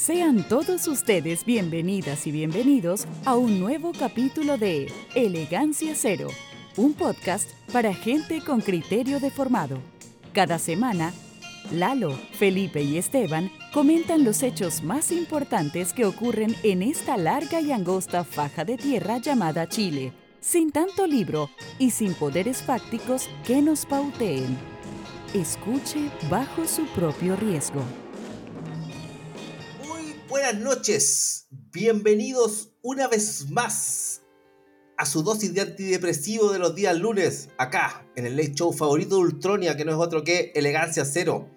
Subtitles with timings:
[0.00, 6.28] Sean todos ustedes bienvenidas y bienvenidos a un nuevo capítulo de Elegancia Cero,
[6.78, 9.76] un podcast para gente con criterio deformado.
[10.32, 11.12] Cada semana,
[11.70, 17.70] Lalo, Felipe y Esteban comentan los hechos más importantes que ocurren en esta larga y
[17.70, 23.84] angosta faja de tierra llamada Chile, sin tanto libro y sin poderes fácticos que nos
[23.84, 24.56] pauteen.
[25.34, 27.82] Escuche bajo su propio riesgo
[30.30, 31.48] buenas noches.
[31.72, 34.22] Bienvenidos una vez más
[34.96, 39.16] a su dosis de antidepresivo de los días lunes, acá, en el late show favorito
[39.16, 41.48] de Ultronia, que no es otro que Elegancia Cero.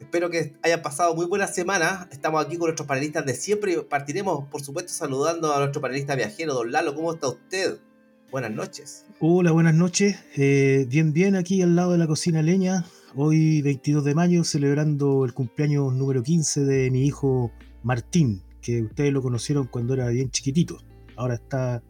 [0.00, 2.08] Espero que hayan pasado muy buena semana.
[2.10, 6.14] Estamos aquí con nuestros panelistas de siempre y partiremos, por supuesto, saludando a nuestro panelista
[6.14, 6.94] viajero, don Lalo.
[6.94, 7.80] ¿Cómo está usted?
[8.30, 9.04] Buenas noches.
[9.20, 10.16] Hola, buenas noches.
[10.36, 12.86] Eh, bien, bien, aquí al lado de la cocina leña.
[13.14, 17.52] Hoy, 22 de mayo, celebrando el cumpleaños número 15 de mi hijo
[17.84, 20.78] Martín, que ustedes lo conocieron cuando era bien chiquitito.
[21.16, 21.82] Ahora está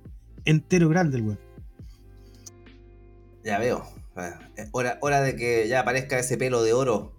[0.45, 1.39] entero grande el weón.
[3.45, 3.87] Ya veo.
[4.73, 7.13] Hora, hora de que ya aparezca ese pelo de oro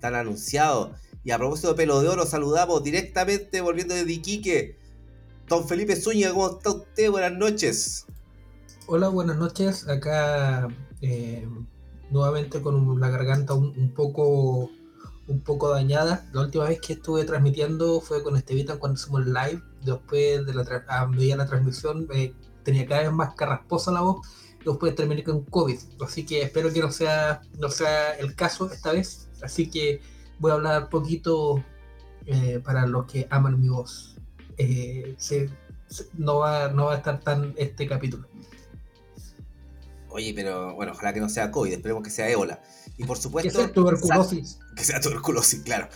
[0.00, 0.94] tan anunciado.
[1.24, 4.78] Y a propósito de pelo de oro, saludamos directamente, volviendo de Iquique.
[5.46, 7.10] Don Felipe Zúñiga, ¿cómo está usted?
[7.10, 8.06] Buenas noches.
[8.86, 9.86] Hola, buenas noches.
[9.88, 10.68] Acá
[11.02, 11.46] eh,
[12.10, 14.70] nuevamente con la garganta un poco
[15.32, 16.26] un poco dañada.
[16.32, 19.62] La última vez que estuve transmitiendo fue con Estevita cuando hicimos live.
[19.82, 24.26] Después de la, a la transmisión eh, tenía cada vez más carrasposa la voz.
[24.64, 25.78] Después terminé con COVID.
[26.04, 29.28] Así que espero que no sea, no sea el caso esta vez.
[29.42, 30.00] Así que
[30.38, 31.64] voy a hablar poquito
[32.26, 34.16] eh, para los que aman mi voz.
[34.58, 35.16] Eh,
[36.16, 38.28] no, va, no va a estar tan este capítulo.
[40.10, 42.62] Oye, pero bueno, ojalá que no sea COVID, esperemos que sea ébola.
[42.98, 43.50] Y por supuesto.
[43.50, 44.58] Que sea tuberculosis.
[44.76, 45.88] Que sea tuberculosis, claro.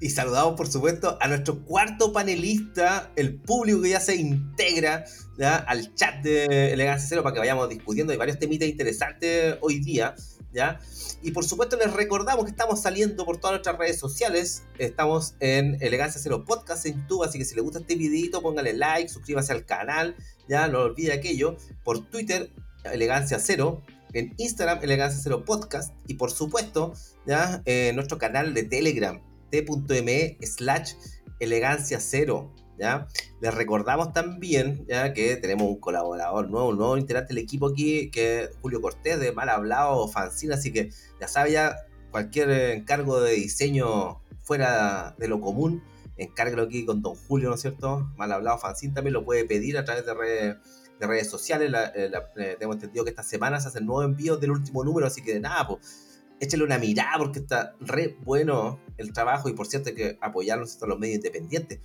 [0.00, 5.04] Y saludamos, por supuesto, a nuestro cuarto panelista, el público que ya se integra
[5.38, 5.56] ¿ya?
[5.56, 10.14] al chat de Elegancia Cero para que vayamos discutiendo de varios temitas interesantes hoy día.
[10.52, 10.80] ¿ya?
[11.22, 14.64] Y por supuesto, les recordamos que estamos saliendo por todas nuestras redes sociales.
[14.78, 18.72] Estamos en Elegancia Cero Podcast en YouTube, así que si les gusta este videito, póngale
[18.72, 20.16] like, suscríbase al canal.
[20.48, 21.56] Ya no olvide aquello.
[21.82, 22.50] Por Twitter,
[22.84, 23.82] Elegancia Cero,
[24.14, 26.94] en Instagram, Elegancia Cero Podcast, y por supuesto,
[27.26, 29.20] ya en nuestro canal de Telegram,
[29.50, 30.94] t.me slash
[31.40, 32.50] elegancia cero.
[32.78, 33.06] ¿ya?
[33.40, 38.10] Les recordamos también ya que tenemos un colaborador nuevo, un nuevo integrante del equipo aquí,
[38.10, 41.76] que es Julio Cortés de Mal Hablado Fanzine, así que ya sabe ya
[42.10, 45.82] cualquier encargo de diseño fuera de lo común,
[46.16, 48.10] encárguelo aquí con Don Julio, ¿no es cierto?
[48.16, 50.56] Mal Hablado Fanzine también lo puede pedir a través de redes
[50.98, 51.70] de redes sociales.
[51.70, 55.06] La, eh, eh, tengo entendido que esta semana se hacen nuevos envíos del último número,
[55.06, 59.66] así que nada, pues échale una mirada porque está re bueno el trabajo y por
[59.66, 61.80] cierto hay que apoyarnos a los medios independientes.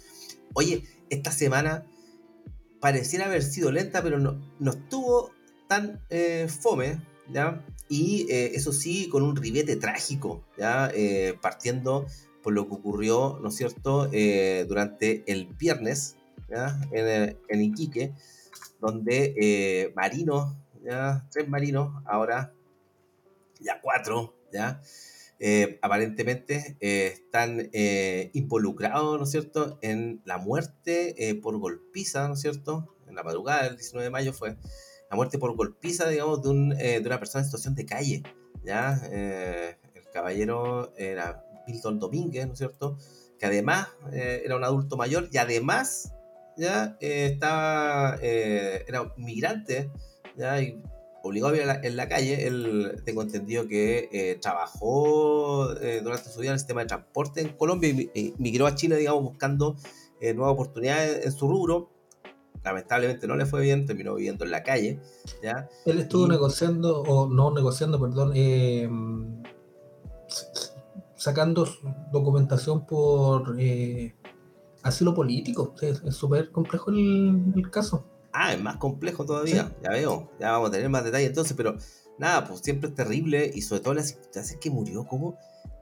[0.53, 1.85] Oye, esta semana
[2.79, 5.31] pareciera haber sido lenta, pero no, no estuvo
[5.67, 7.63] tan eh, fome, ¿ya?
[7.91, 10.91] Y eso sí, con un ribete trágico, ¿ya?
[11.41, 12.05] partiendo
[12.43, 14.07] por lo que ocurrió, ¿no es cierto?,
[14.67, 16.15] durante el viernes,
[16.47, 16.79] ¿ya?
[16.91, 18.13] En, en Iquique,
[18.79, 22.53] donde eh, marinos, ya, tres marinos, ahora
[23.59, 24.81] ya cuatro, ya,
[25.39, 27.69] eh, aparentemente eh, están
[28.33, 33.63] involucrados, ¿no es cierto?, en la muerte por golpiza, ¿no es cierto?, en la madrugada
[33.63, 34.55] del 19 de mayo fue
[35.09, 38.23] la muerte por golpiza, digamos, de, un, de una persona en situación de calle,
[38.63, 39.01] ¿ya?
[39.11, 42.97] el caballero era Milton Domínguez, ¿no es cierto?,
[43.39, 46.13] que además era un adulto mayor y además
[46.59, 49.89] ya eh, estaba, eh, era migrante,
[50.37, 50.81] ya, y
[51.23, 52.47] obligado a vivir en la, calle.
[52.47, 57.49] Él, tengo entendido que eh, trabajó durante su vida en el sistema de transporte en
[57.49, 59.75] Colombia y, migró a Chile, digamos, buscando
[60.21, 61.89] nuevas oportunidades en su rubro.
[62.63, 64.99] Lamentablemente no le fue bien, terminó viviendo en la calle.
[65.41, 65.69] ¿ya?
[65.85, 68.33] Él estuvo negociando, o no negociando, perdón,
[71.15, 71.67] sacando
[72.11, 73.57] documentación por
[74.83, 75.75] asilo político.
[75.81, 78.05] Es súper complejo el, caso.
[78.31, 79.71] Ah, es más complejo todavía.
[79.83, 80.31] Ya veo.
[80.39, 81.77] Ya vamos a tener más detalles entonces, pero
[82.17, 85.37] nada, pues siempre es terrible y sobre todo las circunstancias que murió, ¿cómo?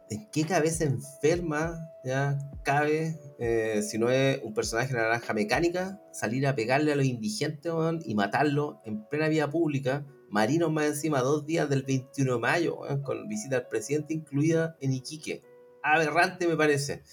[0.10, 6.02] ¿En qué cabeza enferma ya cabe, eh, si no es un personaje de naranja mecánica,
[6.14, 7.74] salir a pegarle a los indigentes
[8.06, 10.06] y matarlo en plena vía pública?
[10.30, 14.94] Marinos más encima, dos días del 21 de mayo, con visita al presidente incluida en
[14.94, 15.42] Iquique.
[15.84, 17.04] Aberrante me parece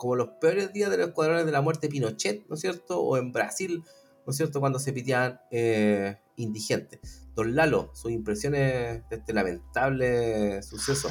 [0.00, 3.02] como los peores días de los escuadrones de la muerte de Pinochet, ¿no es cierto?
[3.02, 3.84] O en Brasil,
[4.26, 4.58] ¿no es cierto?
[4.58, 7.28] Cuando se piteaban eh, indigentes.
[7.34, 11.10] Don Lalo, sus impresiones de este lamentable suceso.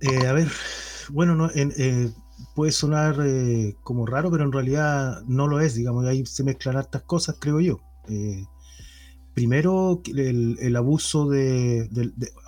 [0.00, 0.48] Eh, a ver,
[1.08, 2.12] bueno, no, eh,
[2.54, 6.44] puede sonar eh, como raro, pero en realidad no lo es, digamos, y ahí se
[6.44, 7.80] mezclan hartas cosas, creo yo.
[8.10, 8.44] Eh,
[9.36, 11.90] primero, el, abuso de,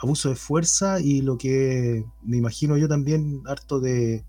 [0.00, 4.24] abuso de fuerza y lo que me imagino yo también harto de...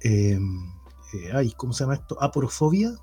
[0.00, 0.72] Em,
[1.12, 2.16] eh, ay, ¿cómo se llama esto?
[2.22, 2.94] Aporofobia.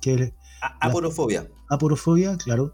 [0.00, 0.32] Que,
[0.80, 1.46] aporofobia.
[1.68, 2.72] aporofobia, claro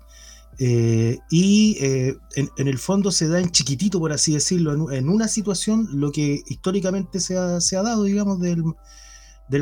[0.59, 5.27] eh, y eh, en, el fondo se da en chiquitito, por así decirlo, en, una
[5.27, 8.63] situación lo que históricamente se ha, dado, digamos, del,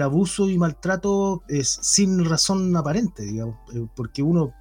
[0.02, 4.52] abuso y maltrato es sin razón aparente, digamos, eh, porque uno,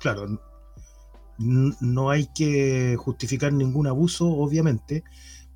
[0.00, 0.38] claro,
[1.38, 5.04] no hay que justificar ningún abuso, obviamente,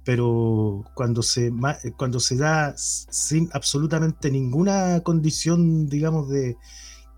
[0.05, 1.53] pero cuando se,
[1.97, 6.57] cuando se da sin absolutamente ninguna condición, digamos, de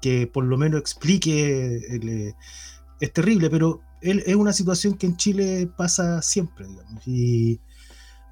[0.00, 2.34] que por lo menos explique el,
[3.00, 7.06] es terrible, pero es una situación que en Chile pasa siempre, digamos.
[7.06, 7.60] Y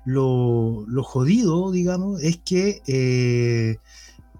[0.04, 3.76] lo, jodido, digamos, es que eh,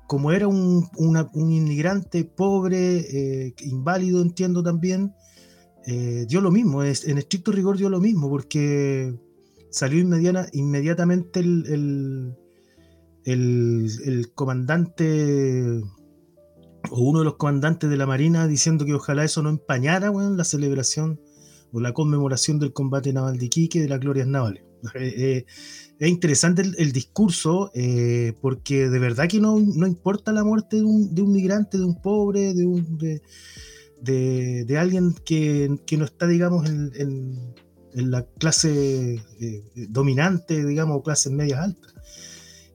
[0.07, 0.89] como era un,
[1.35, 5.15] inmigrante pobre, eh, inválido, entiendo también,
[5.87, 9.15] eh, dio lo mismo, es, en estricto rigor dio lo mismo, porque
[9.71, 12.35] salió inmediatamente el,
[13.25, 15.81] el comandante
[16.91, 20.45] o uno de los comandantes de la Marina diciendo que ojalá eso no empañara la
[20.45, 21.21] celebración
[21.73, 24.70] o la conmemoración del combate naval de Iquique de las glorias navales.
[24.95, 25.47] Eh, eh,
[25.99, 31.15] es interesante el, discurso eh, porque de verdad que no, importa la muerte de un,
[31.15, 32.99] de un, migrante, de un pobre, de, un,
[34.01, 36.91] de, alguien que, no está, digamos, en,
[37.93, 39.23] en, la clase
[39.89, 41.93] dominante, digamos, clases medias altas.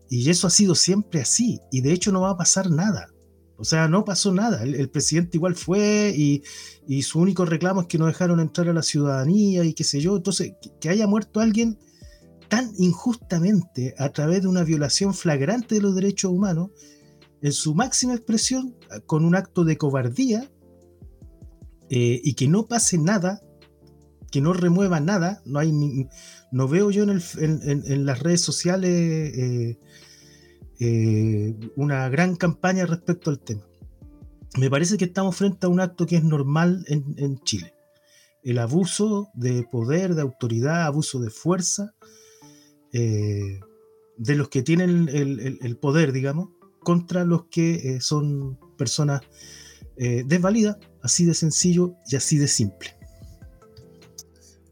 [0.09, 3.09] Y eso ha sido siempre así, y de hecho no va a pasar nada.
[3.57, 4.63] O sea, no pasó nada.
[4.63, 6.43] El, presidente igual fue y,
[7.03, 10.17] su único reclamo es que no dejaron entrar a la ciudadanía y qué sé yo.
[10.17, 11.77] Entonces, que, haya muerto alguien
[12.47, 16.71] tan injustamente a través de una violación flagrante de los derechos humanos,
[17.41, 18.75] en su máxima expresión,
[19.05, 20.49] con un acto de cobardía,
[21.89, 23.41] eh, y que no pase nada,
[24.31, 25.71] que no remueva nada, no hay
[26.51, 29.79] no veo yo en, las redes sociales eh,
[30.79, 33.65] eh, una gran campaña respecto al tema.
[34.57, 37.73] Me parece que estamos frente a un acto que es normal en, Chile.
[38.41, 41.93] El abuso de poder, de autoridad, abuso de fuerza
[42.97, 43.59] eh,
[44.17, 46.49] de los que tienen el, poder, digamos,
[46.79, 49.21] contra los que eh, son personas
[49.97, 52.95] desvalidas, así de sencillo y así de simple.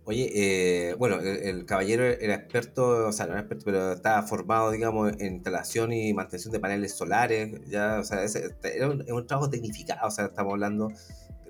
[0.06, 4.72] Oye, eh, bueno, el, caballero era experto, o sea, no era experto, pero estaba formado,
[4.72, 9.50] digamos, en instalación y mantención de paneles solares, ya, o sea, ese, era un, trabajo
[9.50, 10.92] tecnificado, o sea, estamos hablando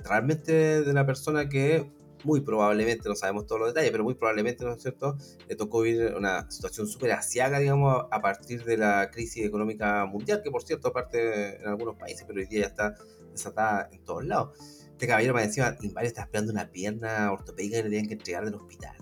[0.04, 1.92] realmente de una persona que
[2.24, 5.18] muy probablemente, no sabemos todos los detalles, pero muy probablemente, ¿no es cierto?,
[5.48, 10.42] le tocó vivir una situación súper asiaga, digamos, a partir de la crisis económica mundial,
[10.44, 12.96] que por cierto, aparte en algunos países, pero hoy día ya está
[13.32, 14.58] desatada en todos lados.
[14.92, 18.46] Este caballero me decía, Invario está esperando una pierna ortopédica que le tenían que entregar
[18.46, 18.96] del hospital.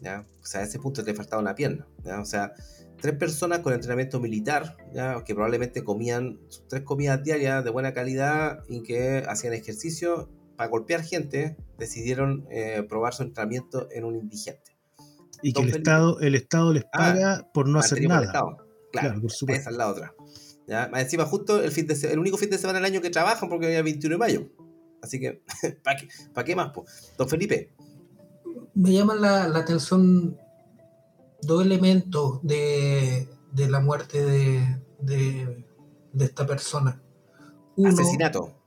[0.00, 0.26] ¿ya?
[0.40, 1.86] O sea, a ese punto le faltaba una pierna.
[2.20, 2.52] O sea,
[3.00, 5.22] tres personas con entrenamiento militar, ¿ya?
[5.24, 10.28] que probablemente comían sus tres comidas diarias de buena calidad y que hacían ejercicio
[10.62, 14.76] para golpear gente, decidieron eh, probar su entrenamiento en un indigente.
[15.42, 18.30] Y que el Estado, el Estado les ah, paga por no hacer nada.
[18.92, 19.60] Claro, por supuesto.
[19.60, 20.14] esa es la otra.
[20.68, 20.88] ¿ya?
[20.94, 23.66] Encima, justo el, fin de, el único fin de semana del año que trabajan porque
[23.66, 24.50] había 21 de mayo.
[25.02, 25.42] Así que,
[25.82, 26.08] ¿para qué,
[26.44, 26.70] qué, más?
[27.18, 27.74] Don Felipe.
[28.76, 30.38] Me llaman la, atención
[31.40, 33.26] dos elementos de,
[33.56, 35.64] la muerte de,
[36.20, 37.02] esta persona.
[37.84, 38.61] asesinato.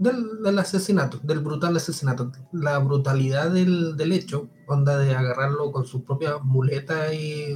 [0.00, 2.32] Del, asesinato, del brutal asesinato.
[2.52, 7.54] La brutalidad del, del hecho, onda de agarrarlo con su propia muleta y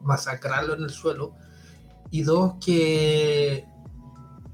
[0.00, 1.34] masacrarlo en el suelo.
[2.12, 3.64] Y dos, que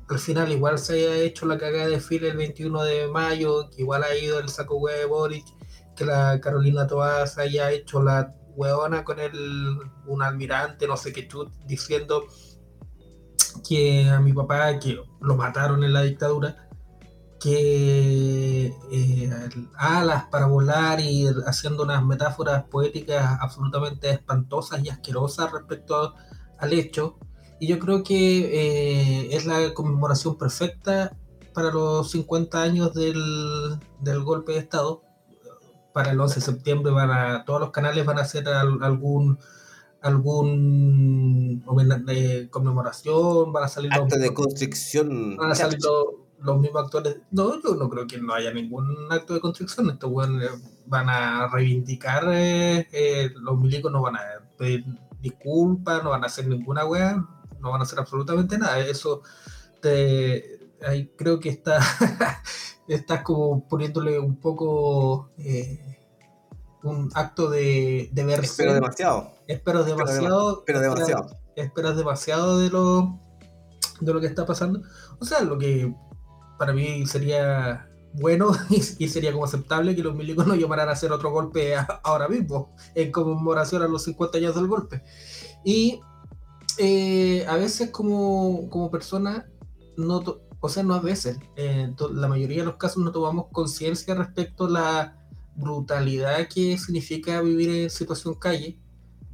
[0.09, 3.83] al final igual se haya hecho la cagada de fila el 21 de mayo, que
[3.83, 5.47] igual ha ido el saco huevo de Boric,
[5.95, 9.77] que la Carolina Toás haya hecho la hueona con el,
[10.07, 12.25] un almirante, no sé qué chut, diciendo
[13.69, 16.66] que a mi papá, que lo mataron en la dictadura,
[17.41, 19.31] que eh,
[19.77, 26.15] alas para volar y haciendo unas metáforas poéticas absolutamente espantosas y asquerosas respecto
[26.59, 27.19] al hecho,
[27.59, 31.17] y yo creo que eh, es la conmemoración perfecta
[31.55, 35.03] para los 50 años del, del, golpe de Estado.
[35.95, 39.39] Para el 11 de septiembre van a, todos los canales van a hacer algún
[40.03, 41.65] algún
[42.09, 45.37] eh, conmemoración, van a salir acto de constricción.
[45.37, 47.17] Van a salir los, mismos actores.
[47.31, 49.91] No, yo no creo que no haya ningún acto de constricción.
[49.91, 50.13] Estos
[50.87, 54.21] van a reivindicar, eh, los milicos no van a
[54.57, 54.85] pedir
[55.21, 57.17] disculpas, no van a hacer ninguna weá,
[57.61, 58.79] no van a hacer absolutamente nada.
[58.79, 59.23] Eso
[59.81, 61.81] te, ahí creo que está,
[62.89, 65.99] estás como poniéndole un poco eh,
[66.83, 68.47] un acto de, de verse.
[68.47, 69.33] Espero demasiado.
[69.47, 70.63] Espero demasiado.
[70.67, 71.27] Pero demasiado.
[71.55, 73.19] Esperas demasiado de lo,
[74.01, 74.83] de lo que está pasando.
[75.19, 75.95] O sea, lo que
[76.59, 81.13] para mí sería bueno y, sería como aceptable que los milicos no llamaran a hacer
[81.13, 85.03] otro golpe ahora mismo, en conmemoración a los 50 años del golpe.
[85.65, 86.01] Y
[86.79, 89.47] eh, a veces como, como persona,
[89.97, 90.23] no
[90.61, 94.65] o sea, no a veces, en la mayoría de los casos no tomamos conciencia respecto
[94.65, 95.17] a la
[95.55, 98.79] brutalidad que significa vivir en situación calle,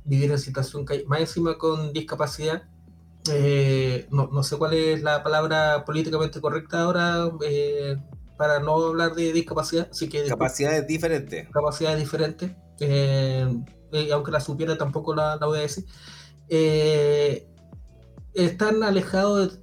[0.05, 2.69] vivir en situación calle, más encima con discapacidad.
[3.31, 7.97] Eh, no, no, sé cuál es la palabra políticamente correcta ahora, eh,
[8.37, 9.89] para no hablar de discapacidad.
[9.91, 11.49] Así que, capacidades diferentes.
[11.51, 12.51] Capacidades diferentes.
[12.81, 13.47] Eh,
[14.13, 15.85] aunque la supiera tampoco la, voy a decir.
[16.49, 17.47] Eh,
[18.35, 19.61] están alejados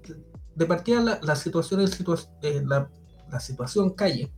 [0.55, 2.89] de, partida la, la situación, eh, la,
[3.29, 4.31] la, situación calle.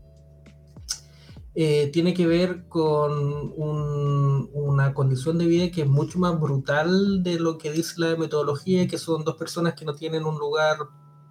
[1.54, 7.58] Tiene que ver con una condición de vida que es mucho más brutal de lo
[7.58, 10.78] que dice la metodología, que son dos personas que no tienen un lugar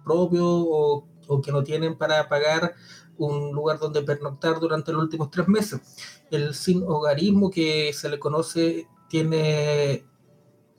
[0.03, 2.75] propio o, o que no tienen para pagar
[3.17, 5.81] un lugar donde pernoctar durante los últimos tres meses.
[6.29, 10.05] El sin hogarismo que se le conoce tiene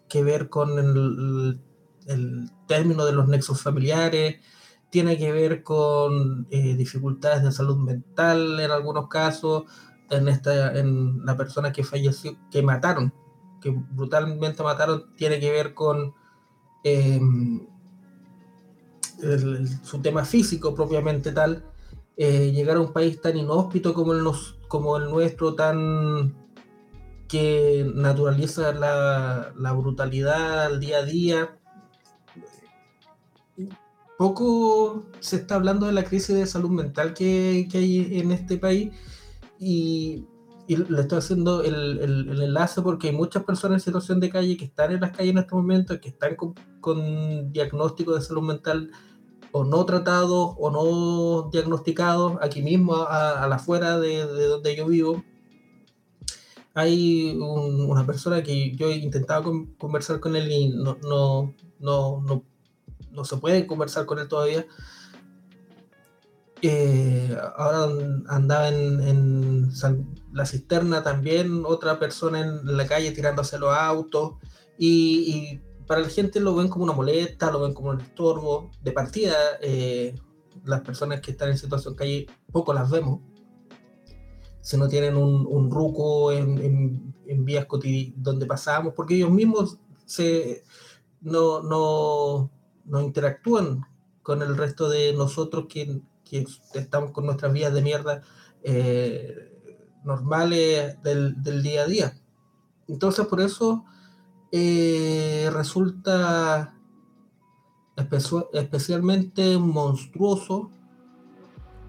[0.08, 1.60] que ver con el,
[2.66, 4.40] término de los nexos familiares,
[4.92, 9.64] tiene que ver con eh, dificultades de salud mental en algunos casos,
[10.10, 13.10] en, esta, en la persona que falleció, que mataron,
[13.62, 16.12] que brutalmente mataron, tiene que ver con
[16.84, 17.66] em,
[19.82, 21.64] su tema físico propiamente tal,
[22.18, 24.22] eh, llegar a un país tan inhóspito como el,
[24.68, 26.36] como el nuestro, tan
[27.28, 31.58] que naturaliza la, brutalidad al día a día.
[34.22, 38.92] Poco se está hablando de la crisis de salud mental que, hay en este país
[39.58, 40.28] y,
[40.68, 44.92] le estoy haciendo el, enlace porque hay muchas personas en situación de calle que están
[44.92, 48.92] en las calles en este momento, que están con, con diagnóstico de salud mental
[49.50, 55.24] o no tratados o no diagnosticados aquí mismo a, la afuera de, donde yo vivo.
[56.74, 62.51] Hay una persona que yo he intentado conversar con él y no, no, no, no,
[63.24, 64.66] se puede conversar con él todavía.
[66.62, 67.92] Eh, ahora
[68.28, 69.70] andaba en,
[70.32, 74.34] la cisterna también, otra persona en la calle tirándose los autos
[74.78, 75.60] y
[75.92, 78.70] para la gente lo ven como una molesta, lo ven como un estorbo.
[78.82, 80.14] De partida, eh,
[80.64, 83.20] las personas que están en situación calle, poco las vemos.
[84.62, 87.66] Si no tienen un, un ruco en, en, vías
[88.16, 90.64] donde pasamos, porque ellos mismos se,
[91.20, 92.50] no, no,
[92.84, 93.86] no interactúan
[94.22, 98.22] con el resto de nosotros que, que estamos con nuestras vías de mierda
[98.62, 99.52] eh,
[100.04, 102.14] normales del, del, día a día.
[102.88, 103.84] Entonces, por eso
[104.50, 106.74] eh, resulta
[108.52, 110.70] especialmente monstruoso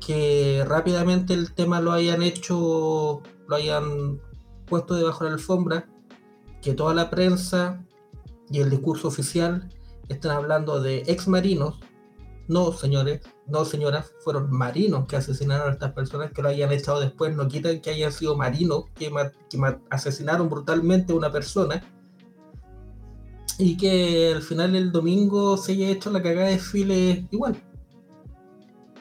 [0.06, 4.20] que rápidamente el tema lo hayan hecho, lo hayan
[4.66, 5.90] puesto debajo de la alfombra,
[6.62, 7.84] que toda la prensa
[8.50, 9.70] y el discurso oficial
[10.10, 11.80] están hablando de ex marinos.
[12.48, 17.00] No, señores, no, señoras, fueron marinos que asesinaron a estas personas, que lo hayan echado
[17.00, 19.12] después, no quitan que hayan sido marinos que,
[19.90, 21.82] asesinaron brutalmente a una persona
[23.58, 27.62] y que al final el domingo se haya hecho la cagada de desfile igual.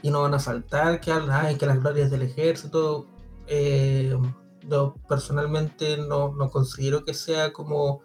[0.03, 3.07] Y no van a faltar que, ay, que las glorias del ejército.
[3.47, 4.17] Eh,
[5.09, 8.01] personalmente no, considero que sea como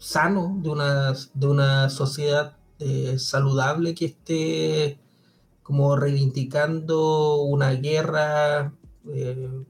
[0.00, 4.98] sano de una, de una sociedad eh, saludable que esté
[5.62, 8.72] como reivindicando una guerra,
[9.06, 9.64] eh,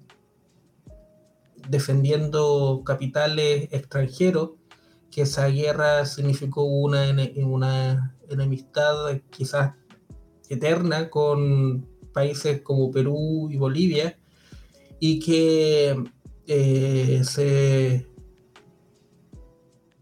[1.69, 4.51] defendiendo capitales extranjeros
[5.11, 7.05] que esa guerra significó una,
[7.37, 9.75] una enemistad quizás
[10.49, 14.17] eterna con países como Perú y Bolivia
[15.01, 16.05] y que
[16.47, 18.07] eh, se,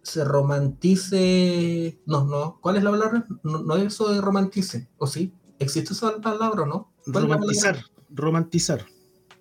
[0.09, 3.27] se romantice, no, no, ¿cuál es la palabra?
[3.43, 5.33] No, es eso de romantice, ¿o sí?
[5.59, 6.93] ¿Existe esa palabra o no?
[7.07, 7.79] Romantizar,
[8.11, 8.87] romantizar.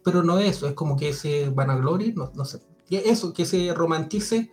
[0.03, 2.61] Pero no eso, es como que se vanagloria, no, no sé.
[2.89, 4.49] Eso, que se romantice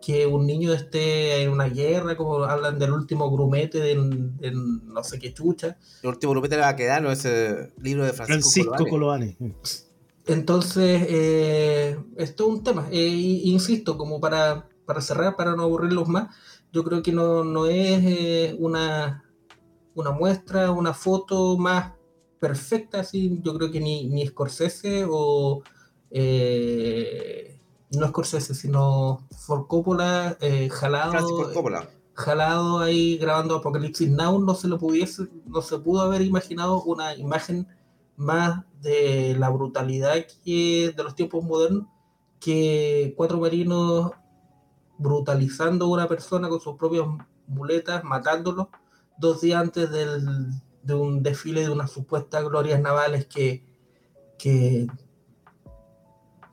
[0.00, 3.94] que un niño esté en una guerra, como hablan del último grumete de,
[4.54, 5.78] no sé qué chucha.
[6.02, 7.10] El último grumete le va a quedar, ¿no?
[7.10, 9.50] Ese libro de Francisco, Francisco
[10.26, 16.08] Entonces, eh, esto es un tema, eh, insisto, como para para cerrar, para no aburrirlos
[16.08, 16.34] más,
[16.72, 19.24] yo creo que no, no es eh, una,
[19.94, 21.92] una muestra, una foto más
[22.38, 25.62] perfecta, así, yo creo que ni, ni Scorsese o
[26.10, 27.58] eh,
[27.90, 31.12] no Scorsese, sino For Coppola, eh, jalado,
[32.14, 37.14] jalado ahí grabando Apocalipsis Now, no se lo pudiese, no se pudo haber imaginado una
[37.14, 37.66] imagen
[38.16, 41.86] más de la brutalidad que de los tiempos modernos
[42.40, 44.12] que cuatro marinos
[44.98, 47.06] brutalizando a una persona con sus propias
[47.46, 48.70] muletas, matándolo
[49.18, 50.50] dos días antes del,
[50.82, 53.64] de un desfile de unas supuestas glorias navales que,
[54.38, 54.86] que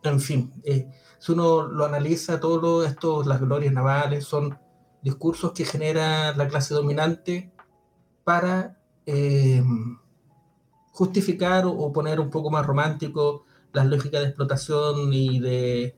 [0.04, 4.60] en fin, eh, si uno lo analiza, todo esto, las glorias navales son
[5.02, 7.52] discursos que genera la clase dominante
[8.24, 9.64] para eh,
[10.92, 15.96] justificar o, poner un poco más romántico las lógicas de explotación y de,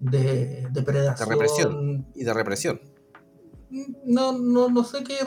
[0.00, 1.28] de depredación.
[1.28, 2.06] De represión.
[2.14, 2.80] Y de represión
[3.70, 5.18] no, no, no sé qué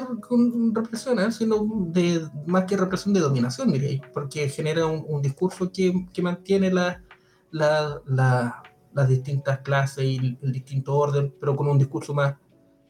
[0.74, 1.32] represión, ¿eh?
[1.32, 6.72] sino de, más que represión de dominación, diría porque genera un, discurso que, que mantiene
[6.72, 7.04] la,
[7.52, 8.64] la,
[8.94, 12.36] las distintas clases y el, distinto orden, pero con un discurso más,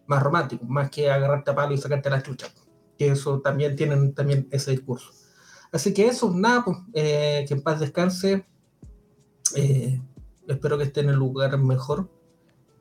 [0.07, 2.47] más romántico, más que agarrarte a palo y sacarte la chucha,
[2.97, 5.11] que eso también tienen también ese discurso.
[5.71, 8.45] Así que eso, nada, pues, eh, que en paz descanse,
[9.55, 10.01] eh,
[10.47, 12.09] espero que esté en el lugar mejor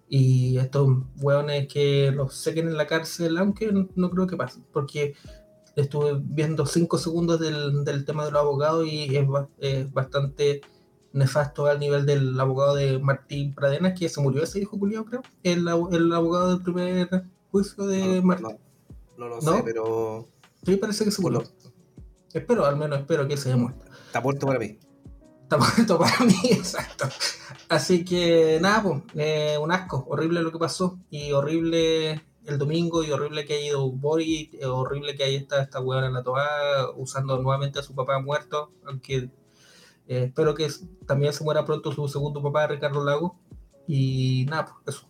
[0.09, 0.88] y estos
[1.21, 5.14] hueones que los sequen en la cárcel, aunque no, creo que pase, porque
[5.76, 10.62] estuve viendo cinco segundos del, del tema de los abogados y es, bastante
[11.12, 15.23] nefasto al nivel del abogado de Martín Pradenas, que se murió ese hijo Julio, creo,
[15.45, 17.09] el, el abogado del primer
[17.52, 18.59] juicio de Martín.
[19.17, 20.26] No, lo sé, pero...
[20.64, 21.45] Sí, parece que se murió.
[22.33, 23.85] Espero, al menos espero que se haya muerto.
[24.07, 24.79] Está muerto para mí.
[25.59, 27.09] Muerto para mí, exacto.
[27.69, 33.12] Así que nada, eh, un asco, horrible lo que pasó y horrible el domingo y
[33.12, 36.90] horrible que haya ido Boris, eh, horrible que haya estado esta hueá en la toa
[36.96, 39.31] usando nuevamente a su papá muerto, aunque
[40.09, 40.68] eh, espero que
[41.07, 43.38] también se muera pronto su segundo papá, Ricardo Lago.
[43.87, 45.10] Y nada, pues eso.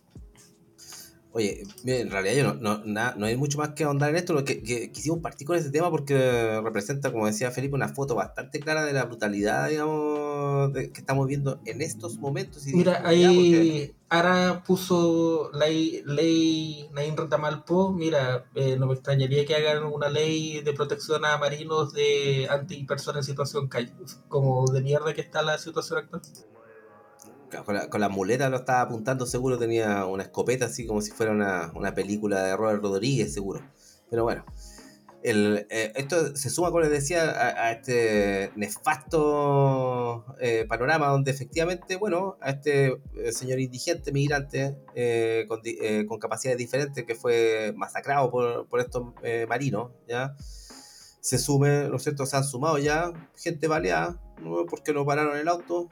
[1.33, 4.43] Oye, en realidad yo no, no, no hay mucho más que ahondar en esto, lo
[4.43, 8.83] que, quisimos partir con ese tema porque representa, como decía Felipe, una foto bastante clara
[8.83, 12.65] de la brutalidad, digamos, que estamos viendo en estos momentos.
[12.65, 19.85] Mira, ahí Ara puso ley, ley Nain Retamalpo, mira, eh, no me extrañaría que hagan
[19.85, 23.93] una ley de protección a marinos de antipersonas en situación calle,
[24.27, 26.21] como de mierda que está la situación actual
[27.65, 31.11] con la, con la, muleta lo estaba apuntando, seguro tenía una escopeta así como si
[31.11, 33.61] fuera una, una película de Robert Rodríguez, seguro.
[34.09, 34.45] Pero bueno,
[35.23, 41.95] el, eh, esto se suma, como les decía, a, este nefasto eh, panorama donde efectivamente,
[41.95, 44.77] bueno, a este eh, señor indigente, migrante,
[45.47, 45.61] con,
[46.07, 49.13] con, capacidades diferentes que fue masacrado por, por estos
[49.47, 50.35] marinos, ¿ya?
[51.21, 52.25] Se sume, ¿no es cierto?
[52.25, 54.65] Se han sumado ya gente baleada, ¿no?
[54.65, 55.89] porque no pararon el auto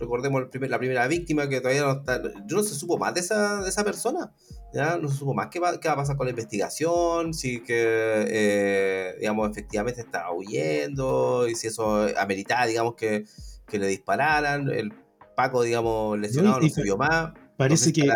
[0.00, 3.62] recordemos la primera víctima que todavía no está, yo no se supo más de esa,
[3.62, 4.32] de esa persona,
[4.72, 4.96] ¿ya?
[4.96, 8.24] No se supo más qué va, qué va a pasar con la investigación, si que,
[8.28, 13.26] eh, digamos, efectivamente estaba huyendo, y si eso ameritaba, digamos, que,
[13.66, 14.92] que le dispararan, el
[15.36, 17.32] Paco, digamos, lesionado no, se vio más.
[17.56, 18.10] Parece que...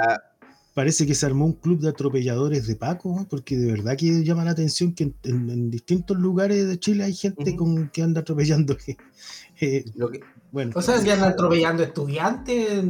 [0.74, 4.44] Parece que se armó un club de atropelladores de Paco, porque de verdad que llama
[4.44, 8.76] la atención que en, distintos lugares de Chile hay gente con, que anda atropellando.
[9.60, 10.18] Eh, Lo que,
[10.50, 12.84] bueno, o sea, ya atropellando estudiantes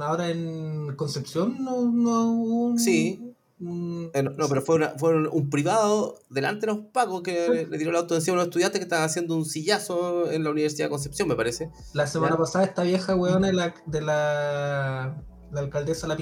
[0.00, 3.32] ahora en Concepción, no, no Sí.
[3.60, 8.00] Eh, no, pero fue, fue un, privado delante de los pagos que le, tiró la
[8.00, 11.28] auto encima a unos estudiantes que estaban haciendo un sillazo en la Universidad de Concepción,
[11.28, 11.70] me parece.
[11.92, 15.22] La semana pasada esta vieja weona de la, de la,
[15.60, 16.16] alcaldesa la,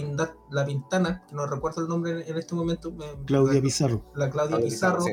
[0.51, 2.93] la Pintana, que no recuerdo el nombre en este momento.
[3.27, 4.05] Claudia Pizarro.
[4.15, 5.05] La Claudia, Pizarro.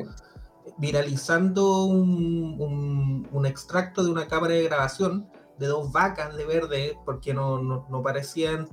[0.77, 7.33] viralizando un, un, extracto de una cámara de grabación de dos vacas de verde, porque
[7.33, 8.67] no, no, parecían,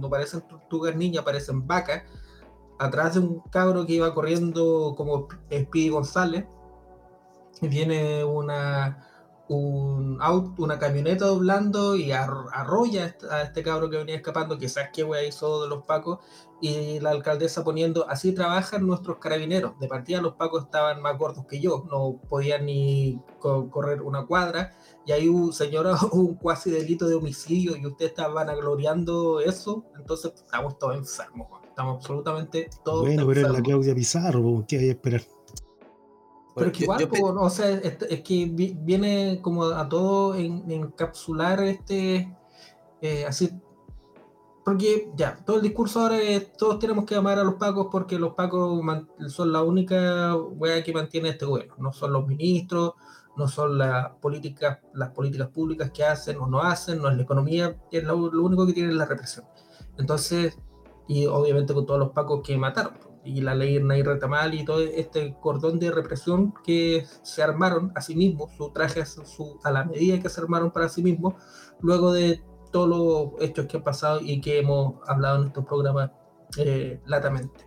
[0.00, 2.04] no parecen tortugas niñas, parecen vacas,
[2.78, 6.46] atrás de un cabro que iba corriendo como Speedy González,
[7.60, 9.09] y viene una,
[9.50, 15.02] un auto, una camioneta doblando y arrolla a este cabro que venía escapando, quizás que
[15.02, 16.20] wea hizo de los pacos,
[16.60, 19.76] y la alcaldesa poniendo, así trabajan nuestros carabineros.
[19.80, 24.72] De partida los pacos estaban más gordos que yo, no podían ni correr una cuadra,
[25.04, 30.32] y hay un señor, un cuasi delito de homicidio y ustedes van gloriando eso, entonces
[30.36, 34.90] estamos todos enfermos, estamos absolutamente todos Bueno, pero es la Claudia Pizarro, ¿qué hay que
[34.90, 35.22] esperar?
[36.60, 42.32] Pero que igual, o sea, es, que viene como a todo en, encapsular este,
[43.00, 43.50] eh, así,
[44.64, 48.18] porque ya, todo el discurso ahora es todos tenemos que amar a los pacos porque
[48.18, 48.80] los pacos
[49.28, 52.92] son la única wea que mantiene este gobierno, no son los ministros,
[53.36, 57.22] no son las políticas, las políticas públicas que hacen o no hacen, no es la
[57.22, 59.46] economía, es lo, único que tiene es la represión.
[59.98, 60.58] Entonces,
[61.08, 62.94] y obviamente con todos los pacos que mataron,
[63.24, 68.00] y la ley Nair Retamal y todo este cordón de represión que se armaron a
[68.00, 71.34] sí mismos, su traje su, a la medida que se armaron para sí mismos,
[71.80, 76.10] luego de todos los hechos que han pasado y que hemos hablado en estos programas
[76.56, 77.66] eh, latamente.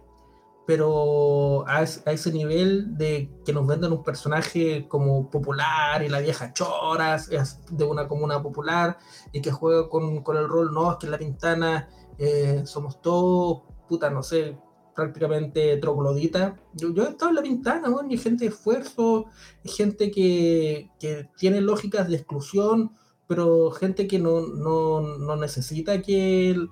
[0.65, 6.53] Pero a, ese nivel de que nos vendan un personaje como popular y la vieja
[6.53, 8.97] choras es de una comuna popular
[9.33, 13.01] y que juega con, con el rol, no, es que en la pintana eh, somos
[13.01, 14.57] todos, puta, no sé,
[14.95, 16.59] prácticamente troglodita.
[16.73, 18.01] Yo, he estado en la pintana, ¿no?
[18.09, 19.25] y gente de esfuerzo,
[19.63, 22.91] gente que, que tiene lógicas de exclusión,
[23.27, 26.67] pero gente que no, no, no necesita que,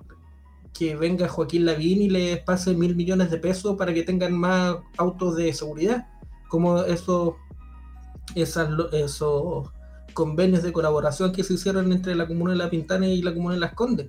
[0.72, 4.76] que venga Joaquín Lavín y les pase mil millones de pesos para que tengan más
[4.96, 6.08] autos de seguridad,
[6.48, 7.34] como esos,
[8.34, 9.70] esos
[10.12, 13.54] convenios de colaboración que se hicieron entre la comuna de La Pintana y la comuna
[13.54, 14.08] de Las Condes.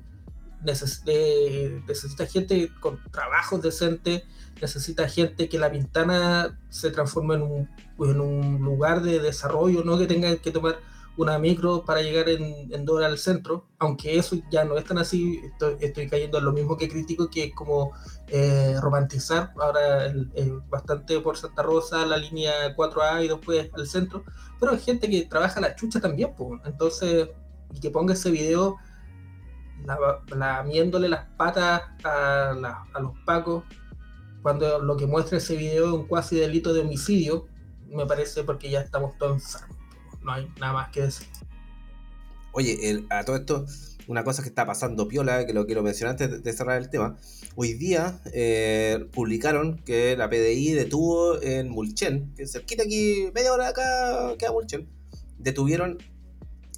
[0.64, 4.24] Necesita gente con trabajos decentes,
[4.62, 9.98] necesita gente que La Pintana se transforme en un, en un lugar de desarrollo, no
[9.98, 10.78] que tengan que tomar
[11.16, 15.40] una micro para llegar en, en al centro, aunque eso ya no es tan así,
[15.80, 17.92] estoy, cayendo en lo mismo que critico, que es como
[18.28, 19.54] eh, romantizar.
[19.60, 20.12] Ahora
[20.70, 24.24] bastante por Santa Rosa, la línea 4A y después al centro,
[24.60, 27.30] pero hay gente que trabaja la chucha también, pues, entonces,
[27.72, 28.78] y que ponga ese video
[30.36, 33.64] lamiéndole las patas a, a los pacos,
[34.42, 37.48] cuando lo que muestra ese video es un cuasi delito de homicidio,
[37.88, 39.58] me parece porque ya estamos todos
[40.24, 41.28] no hay nada más que decir.
[42.54, 43.66] Oye, a todo esto,
[44.08, 47.18] una cosa que está pasando piola, que lo quiero mencionar antes de, cerrar el tema.
[47.56, 53.70] Hoy día eh, publicaron que la PDI detuvo en Mulchen, que cerquita aquí, media hora
[53.70, 54.88] acá queda Mulchen,
[55.40, 55.98] detuvieron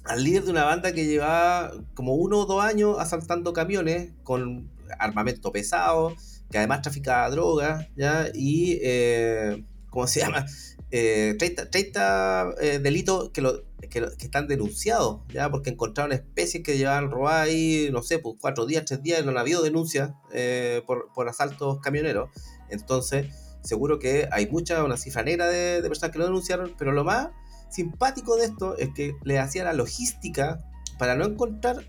[0.08, 4.70] al líder de una banda que llevaba como uno o dos años asaltando camiones con
[4.98, 6.14] armamento pesado,
[6.50, 8.28] que además traficaba drogas, ¿ya?
[8.34, 10.46] Y, eh, ¿cómo se llama?
[10.90, 15.50] 30, eh, eh, delitos que, lo, que, están denunciados, ¿ya?
[15.50, 19.36] Porque encontraron especies que llevaban robadas ahí, no sé, pues cuatro días, tres días, no
[19.36, 22.30] ha habido denuncias eh, por, por, asaltos camioneros.
[22.70, 23.26] Entonces,
[23.62, 27.04] seguro que hay mucha, una cifra negra de, de, personas que lo denunciaron, pero lo
[27.04, 27.30] más
[27.76, 30.58] simpático de esto es que le hacía la logística
[30.98, 31.84] para no encontrar,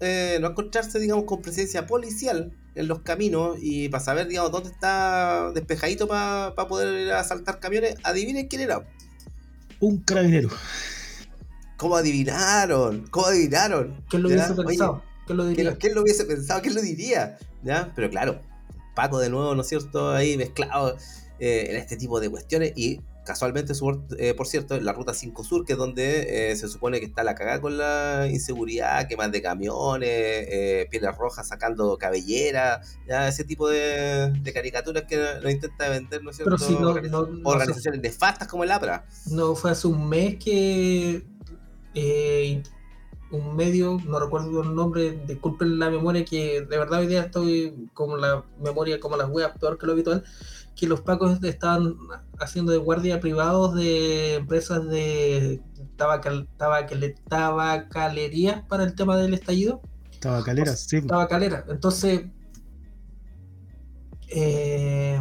[0.00, 5.52] no encontrarse, digamos, con presencia policial en los caminos y para saber, digamos, dónde está
[5.54, 8.86] despejadito para poder ir a saltar camiones, adivinen quién era.
[9.80, 10.48] Un carabinero.
[11.76, 13.06] ¿Cómo adivinaron?
[13.10, 14.04] ¿Cómo adivinaron?
[14.08, 15.02] ¿Quién lo hubiese pensado?
[15.26, 15.76] ¿Quién lo diría?
[15.76, 16.60] ¿Quién, lo hubiese pensado?
[16.62, 17.38] ¿Quién lo diría?
[17.62, 17.92] ¿Ya?
[17.94, 18.40] Pero claro,
[18.96, 20.10] Paco de nuevo, ¿no es cierto?
[20.10, 20.96] Ahí mezclado
[21.38, 23.74] eh, en este tipo de cuestiones y casualmente,
[24.16, 27.22] eh, por cierto, la ruta 5 Sur, que es donde eh, se supone que está
[27.22, 33.44] la cagada con la inseguridad, quemas de camiones, eh, pieles rojas sacando cabellera, ya ese
[33.44, 36.56] tipo de, caricaturas que nos intenta vender, ¿no es cierto?
[37.44, 39.04] Organizaciones nefastas como el APRA.
[39.26, 41.22] No, fue hace un mes que
[43.30, 47.90] un medio, no recuerdo el nombre, disculpen la memoria, que de verdad hoy día estoy
[47.92, 50.24] como la memoria, como las web, peor que lo habitual
[50.78, 51.96] que los pacos estaban
[52.40, 55.60] haciendo de guardia privados de empresas de
[55.96, 56.48] tabacal,
[57.28, 59.82] tabacalería para el tema del estallido.
[60.20, 61.02] Tabacaleras, sí.
[61.02, 61.64] Tabacalera.
[61.68, 62.26] Entonces,
[64.28, 65.18] eh,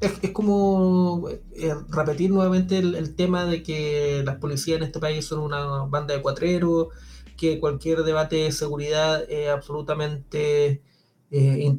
[0.00, 5.40] es, como eh, repetir nuevamente el, tema de que las policías en este país son
[5.40, 6.88] una banda de cuatreros,
[7.36, 10.82] que cualquier debate de seguridad es absolutamente
[11.30, 11.72] eh,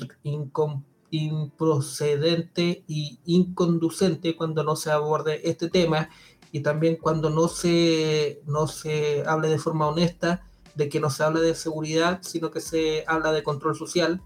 [1.12, 6.10] improcedente y inconducente cuando no se aborde este tema
[6.52, 11.24] y también cuando no se, no se hable de forma honesta de que no se
[11.24, 14.22] habla de seguridad, sino que se habla de control social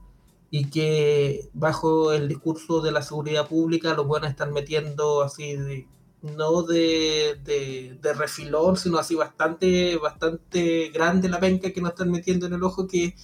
[0.49, 5.87] y que bajo el discurso de la seguridad pública los buenos están metiendo así de,
[6.21, 12.47] no de, de, refilón, sino así bastante, bastante grande la penca que nos están metiendo
[12.47, 13.15] en el ojo que,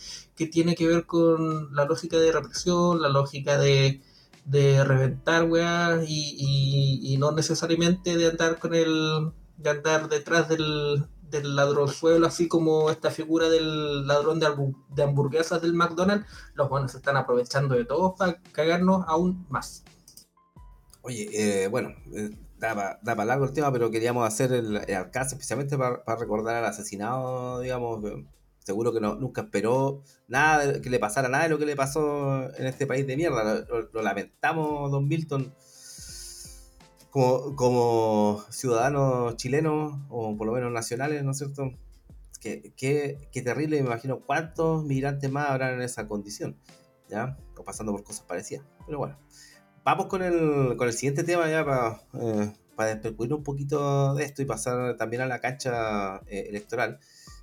[0.41, 4.01] que tiene que ver con la lógica de represión, la lógica de,
[4.43, 11.55] de reventar weas y, no necesariamente de andar con el de andar detrás del, del
[11.55, 16.25] ladronzuelo, así como esta figura del ladrón de, hamburguesas del McDonald's,
[16.55, 19.83] los buenos se están aprovechando de todo para cagarnos aún más.
[21.03, 22.73] Oye, eh, bueno, eh, da
[23.03, 28.01] para largo el tema, pero queríamos hacer el, alcance especialmente para, recordar al asesinado, digamos,
[28.71, 32.49] seguro que no, nunca esperó nada que le pasara nada de lo que le pasó
[32.55, 33.65] en este país de mierda.
[33.91, 35.53] Lo, lamentamos, Don Milton,
[37.09, 41.73] como, como ciudadanos chilenos, o por lo menos nacionales, ¿no es cierto?
[42.39, 46.55] Qué, qué, terrible, me imagino cuántos migrantes más habrán en esa condición,
[47.09, 47.37] ¿ya?
[47.57, 48.65] O pasando por cosas parecidas.
[48.85, 49.17] Pero bueno,
[49.83, 52.99] vamos con el, con el siguiente tema ya para, eh, para
[53.35, 56.99] un poquito de esto y pasar también a la cancha eh, electoral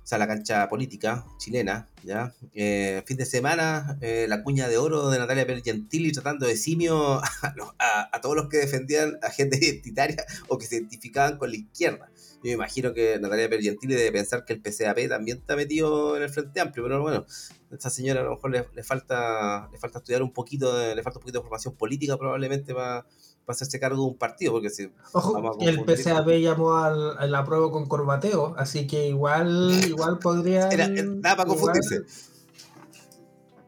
[0.09, 2.33] sea, la cancha política chilena, ¿ya?
[2.55, 7.21] Eh, fin de semana, eh, la cuña de oro de Natalia Pergentili tratando de simio
[7.79, 12.09] a, todos los que defendían a gente identitaria o que se identificaban con la izquierda.
[12.37, 16.23] Yo me imagino que Natalia Pergentili debe pensar que el PCAP también está metido en
[16.23, 17.25] el Frente Amplio, pero bueno,
[17.71, 21.19] a esta señora a lo mejor le, falta, le falta estudiar un poquito, le falta
[21.19, 23.05] un poquito de formación política probablemente para
[23.49, 27.71] para hacerse cargo de un partido, porque si Ojo, el PCAP llamó al, al apruebo
[27.71, 30.69] con corbateo, así que igual, igual podría.
[30.69, 32.01] Nada para confundirse.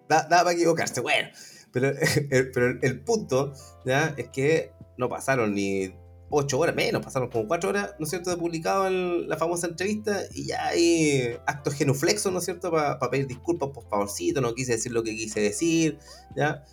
[0.08, 1.02] Nada, para equivocarse.
[1.02, 1.30] Bueno,
[1.72, 1.90] pero,
[2.30, 4.14] el, pero el, punto ¿ya?
[4.18, 5.92] es que no pasaron ni
[6.30, 9.66] ocho horas, menos, pasaron como cuatro horas, ¿no es cierto?, de publicado en la famosa
[9.66, 14.54] entrevista y ya hay actos genuflexos, ¿no es cierto?, para pedir disculpas, por favorcito, no
[14.54, 15.98] quise decir lo que quise decir,
[16.36, 16.64] ¿ya?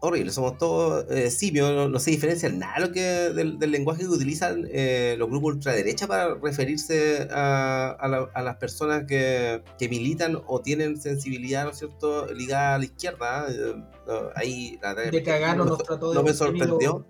[0.00, 4.66] Horrible, somos todos eh, simios, no, se diferencia nada lo que, del, lenguaje que utilizan
[4.70, 11.00] eh, los grupos ultraderecha para referirse a, a, las personas que, que, militan o tienen
[11.00, 13.46] sensibilidad, ¿no es cierto?, ligada a la izquierda.
[13.48, 13.74] Eh,
[14.34, 15.10] ahí la, de
[15.56, 17.06] no, no me sorprendió.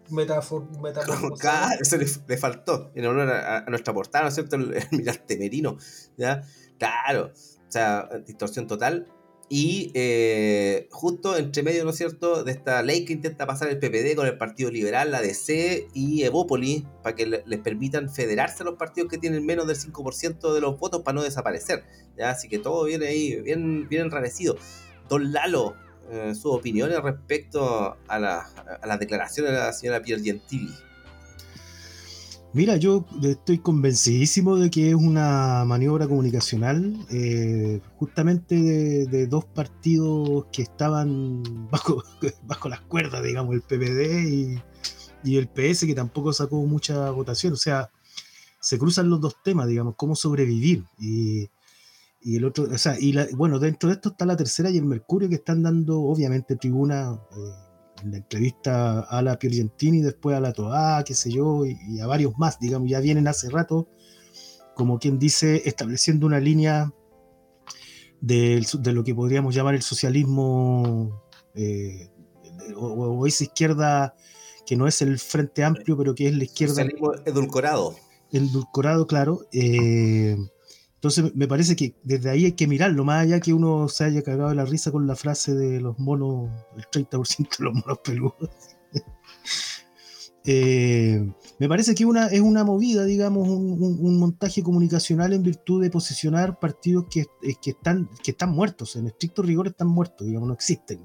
[1.80, 5.76] eso le, faltó en honor a, nuestra portada, ¿no es cierto?, el, el mirante merino,
[6.16, 6.42] ¿ya?
[6.78, 7.32] Claro,
[7.68, 9.06] o sea, distorsión total
[9.48, 13.78] y eh, justo entre medio, ¿no es cierto?, de esta ley que intenta pasar el
[13.78, 18.66] PPD con el Partido Liberal, la DC y Evópolis, para que les permitan federarse a
[18.66, 21.84] los partidos que tienen menos del 5% de los votos para no desaparecer.
[22.16, 22.30] ¿ya?
[22.30, 24.56] Así que todo viene ahí bien, bien enrarecido.
[25.08, 25.76] Don Lalo,
[26.10, 28.40] eh, sus opiniones respecto a, la,
[28.80, 30.74] a las declaraciones de la señora Pierre Gentili.
[32.52, 40.46] Mira, yo estoy convencidísimo de que es una maniobra comunicacional eh, justamente de, dos partidos
[40.50, 42.02] que estaban bajo,
[42.68, 44.62] las cuerdas, digamos, el PPD
[45.24, 47.52] y, el PS, que tampoco sacó mucha votación.
[47.52, 47.90] O sea,
[48.60, 50.84] se cruzan los dos temas, digamos, cómo sobrevivir.
[50.98, 51.50] Y,
[52.24, 55.28] el otro, o sea, y bueno, dentro de esto está la tercera y el Mercurio
[55.28, 57.20] que están dando, obviamente, tribuna.
[57.32, 57.65] Eh,
[58.02, 62.06] en la entrevista a la Piergentini, después a la Toa, qué sé yo, y, a
[62.06, 63.88] varios más, digamos, ya vienen hace rato,
[64.74, 66.92] como quien dice, estableciendo una línea
[68.20, 71.22] de, lo que podríamos llamar el socialismo
[71.54, 72.10] eh,
[72.76, 74.14] o, esa izquierda
[74.66, 76.74] que no es el Frente Amplio, pero que es la izquierda.
[76.74, 77.96] Socialismo edulcorado.
[78.32, 79.46] Edulcorado, claro.
[79.52, 80.36] Eh,
[81.06, 84.22] entonces me parece que desde ahí hay que mirarlo, más allá que uno se haya
[84.22, 87.98] cagado de la risa con la frase de los monos, el 30% de los monos
[88.02, 88.50] peludos.
[90.48, 95.90] Eh, me parece que una, es una movida, digamos, un, montaje comunicacional en virtud de
[95.90, 97.24] posicionar partidos que,
[97.60, 101.02] que, están, que están muertos, en estricto rigor están muertos, digamos, no existen.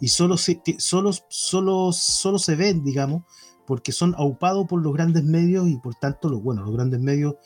[0.00, 3.22] y solo se, solo, solo, solo se ven, digamos,
[3.64, 7.36] porque son aupados por los grandes medios y por tanto, los, bueno, los grandes medios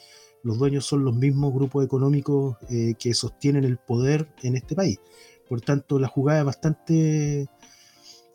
[0.44, 5.00] los dueños son los mismos grupos económicos eh, que sostienen el poder en este país.
[5.48, 7.48] Por tanto, la jugada es bastante,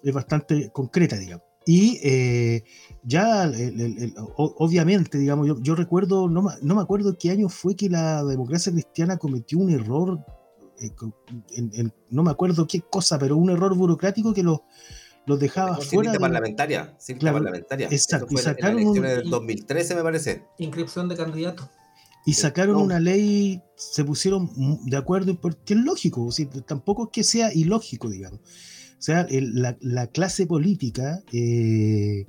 [0.04, 1.46] es bastante concreta, digamos.
[1.66, 2.64] Y eh,
[3.04, 3.52] ya,
[4.38, 9.18] obviamente, digamos, yo, recuerdo, no, no, me acuerdo qué año fue que la democracia cristiana
[9.18, 10.20] cometió un error,
[10.82, 10.90] eh,
[12.10, 14.62] no me acuerdo qué cosa, pero un error burocrático que los,
[15.28, 16.12] los dejaba fuera.
[16.12, 17.88] De, parlamentaria, parlamentaria.
[17.92, 18.28] Exacto.
[18.32, 20.46] y sacaron en la del 2013, me parece.
[20.58, 21.70] Inscripción de candidatos
[22.26, 24.50] y sacaron una ley, se pusieron
[24.86, 26.30] de acuerdo, porque es lógico,
[26.66, 28.40] tampoco es que sea ilógico, digamos.
[28.40, 32.28] O sea, la, clase política eh,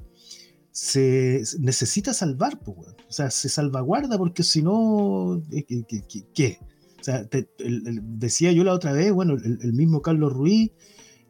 [0.70, 5.84] se necesita salvar, o sea, se salvaguarda porque si no, eh,
[6.32, 6.58] ¿qué?
[7.00, 7.26] O sea,
[7.58, 10.70] decía yo la otra vez, bueno, el, mismo Carlos Ruiz,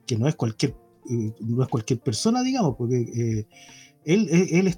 [0.07, 0.77] que no es cualquier,
[1.11, 3.47] eh, no es cualquier persona, digamos, porque
[4.05, 4.77] él,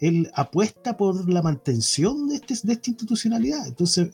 [0.00, 3.66] él, apuesta por la mantención de, este, de, esta institucionalidad.
[3.66, 4.10] Entonces,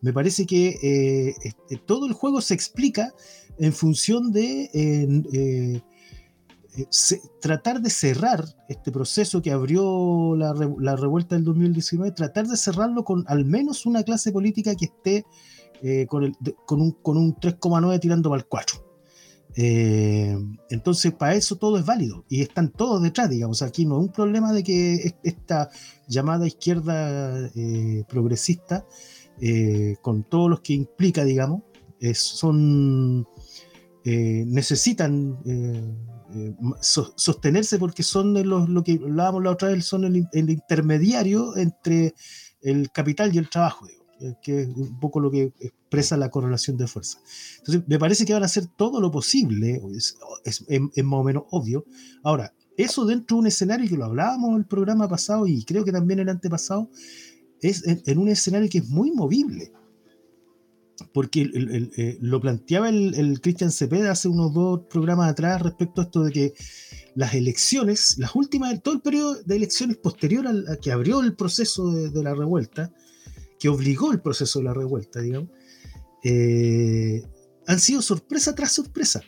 [0.00, 3.14] me parece que eh, este, todo el juego se explica
[3.58, 5.82] en función de eh,
[7.40, 13.04] tratar de cerrar este proceso que abrió la, la, revuelta del 2019, tratar de cerrarlo
[13.04, 15.24] con al menos una clase política que esté
[15.82, 18.85] eh, con, un, con un 3,9 tirando para el 4.
[19.58, 20.36] Eh,
[20.68, 23.62] entonces, para eso todo es válido y están todos detrás, digamos.
[23.62, 25.70] Aquí no es un problema de que esta
[26.06, 28.86] llamada izquierda eh, progresista
[29.40, 31.62] eh, con todos los que implica, digamos,
[32.12, 33.26] son
[34.04, 35.36] necesitan
[36.80, 42.14] sostenerse porque son los, lo que hablábamos la otra vez, son el, intermediario entre
[42.60, 43.86] el capital y el trabajo,
[44.42, 47.18] que es un poco lo que expresa la correlación de fuerza.
[47.58, 51.44] Entonces, me parece que van a hacer todo lo posible, es, es más o menos
[51.50, 51.84] obvio.
[52.22, 55.84] Ahora, eso dentro de un escenario que lo hablábamos en el programa pasado y creo
[55.84, 56.90] que también el antepasado,
[57.60, 59.72] es en, un escenario que es muy movible.
[61.12, 66.24] Porque eh, lo planteaba el, Cristian Cepeda hace unos dos programas atrás respecto a esto
[66.24, 66.54] de que
[67.14, 71.90] las elecciones, las últimas, todo el periodo de elecciones posterior a que abrió el proceso
[71.90, 72.92] de, la revuelta,
[73.58, 75.50] que obligó el proceso de la revuelta, digamos,
[76.24, 77.22] eh,
[77.66, 79.22] han sido sorpresa tras sorpresa.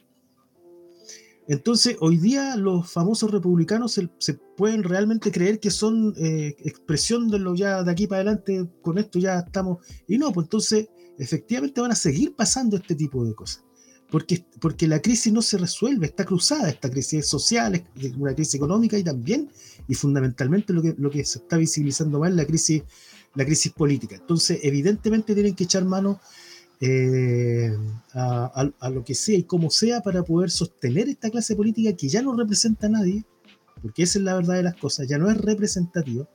[1.48, 7.38] Entonces, hoy día los famosos republicanos se, pueden realmente creer que son eh, expresión de
[7.38, 9.78] lo ya de aquí para adelante, con esto ya estamos.
[10.06, 10.88] Y no, pues entonces,
[11.18, 13.64] efectivamente van a seguir pasando este tipo de cosas.
[14.10, 18.54] Porque, porque la crisis no se resuelve, está cruzada, esta crisis social, es una crisis
[18.54, 19.50] económica y también,
[19.86, 22.82] y fundamentalmente lo que, lo que se está visibilizando más la crisis,
[23.34, 24.16] la crisis política.
[24.16, 26.20] Entonces, evidentemente tienen que echar mano
[26.80, 27.76] eh,
[28.14, 32.22] a, lo que sea y como sea para poder sostener esta clase política que ya
[32.22, 33.24] no representa a nadie,
[33.82, 36.28] porque esa es la verdad de las cosas, ya no es representativa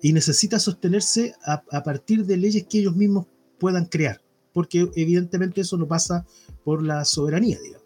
[0.00, 3.26] y necesita sostenerse a, partir de leyes que ellos mismos
[3.58, 4.20] puedan crear,
[4.52, 6.26] porque evidentemente eso no pasa
[6.64, 7.82] por la soberanía, digamos.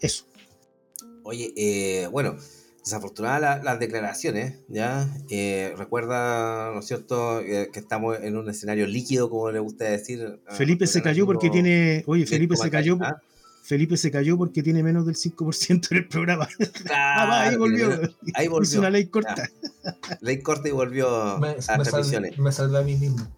[0.00, 0.26] Eso.
[1.24, 2.36] Oye, eh, bueno,
[2.88, 5.08] desafortunadas las declaraciones, ¿ya?
[5.28, 9.84] Eh, recuerda, ¿no es cierto?, eh, que estamos en un escenario líquido, como le gusta
[9.84, 10.40] decir.
[10.50, 12.02] Felipe se cayó porque tiene.
[12.06, 12.98] Oye, Felipe se cayó.
[13.62, 16.48] Felipe se cayó porque tiene menos del 5% en el programa.
[16.90, 17.90] ah, ahí volvió.
[18.32, 18.62] ahí volvió.
[18.70, 19.50] Hizo una ley corta.
[20.22, 22.38] Ley corta y volvió a las transmisiones.
[22.38, 23.28] me salvé a mí mismo.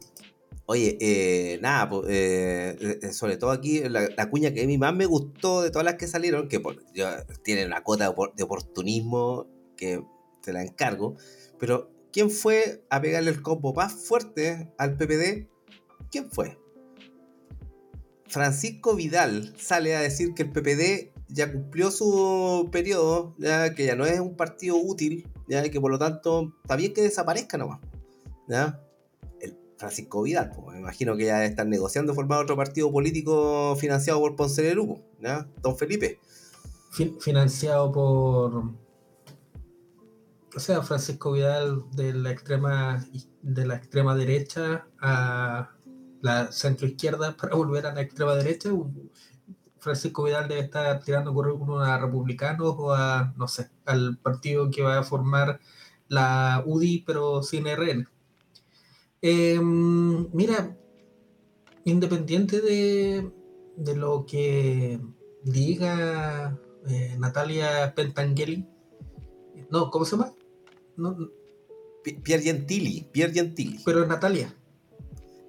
[0.72, 5.04] Oye, eh, nada, eh, eh, sobre todo aquí, la, cuña que a mí más me
[5.04, 6.62] gustó de todas las que salieron, que
[7.42, 10.00] tiene una cota de oportunismo que
[10.42, 11.16] se la encargo,
[11.58, 15.48] pero ¿quién fue a pegarle el combo más fuerte al PPD?
[16.08, 16.56] ¿Quién fue?
[18.28, 23.96] Francisco Vidal sale a decir que el PPD ya cumplió su periodo, ya que ya
[23.96, 27.80] no es un partido útil, ya que por lo tanto está bien que desaparezca nomás.
[28.46, 28.80] ¿ya?
[29.80, 34.36] Francisco Vidal, pues, me imagino que ya están negociando formar otro partido político financiado por
[34.36, 35.48] Ponce de Lugo, ¿ya?
[35.62, 36.20] Don Felipe.
[37.18, 38.74] financiado por.
[40.54, 43.02] O sea, Francisco Vidal de la extrema
[43.40, 45.70] de la extrema derecha a
[46.20, 48.68] la centro izquierda para volver a la extrema derecha.
[49.78, 54.82] Francisco Vidal debe estar tirando currículum a republicanos o a, no sé, al partido que
[54.82, 55.58] va a formar
[56.08, 58.06] la UDI, pero sin RN.
[59.22, 60.76] Em, mira,
[61.84, 63.30] independiente de,
[63.94, 64.98] lo que
[65.44, 68.66] diga eh, Natalia Pentangeli,
[69.70, 70.34] no, ¿cómo se llama?
[70.96, 71.16] No,
[72.02, 73.80] Pier Gentili, Pier Gentili.
[73.84, 74.54] Pero Natalia.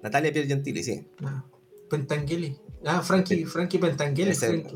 [0.04, 1.08] Natalia Pier Gentili, sí.
[1.24, 1.46] Ah,
[1.90, 2.58] Pentangeli.
[2.86, 4.34] Ah, Frankie, Frankie Pentangeli.
[4.34, 4.76] Frankie,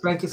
[0.00, 0.28] Frankie,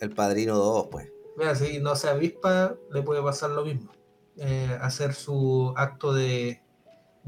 [0.00, 1.08] el padrino 2, pues.
[1.36, 3.90] Mira, si no se avispa, le puede pasar lo mismo.
[4.36, 6.60] Eh, hacer su acto de,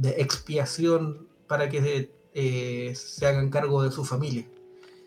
[0.02, 4.48] expiación para que eh, se hagan cargo de su familia.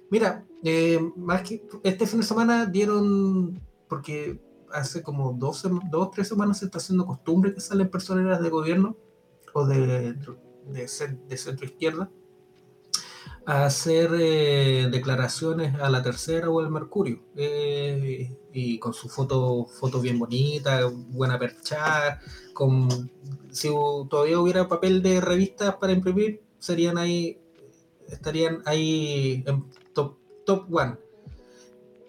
[0.10, 4.40] Mira, eh, más que este fin de semana dieron, porque
[4.72, 8.96] hace como dos o tres semanas se está haciendo costumbre que salen personeras de gobierno
[9.54, 10.16] o de,
[10.88, 12.10] centro izquierda
[13.50, 14.12] a hacer
[14.92, 17.20] declaraciones a la tercera o al Mercurio
[18.54, 22.20] y con su foto, foto bien bonita, buena percha,
[22.54, 23.10] con
[23.52, 23.70] si
[24.08, 27.40] todavía hubiera papel de revistas para imprimir, serían ahí,
[28.08, 30.98] estarían ahí en top, top one.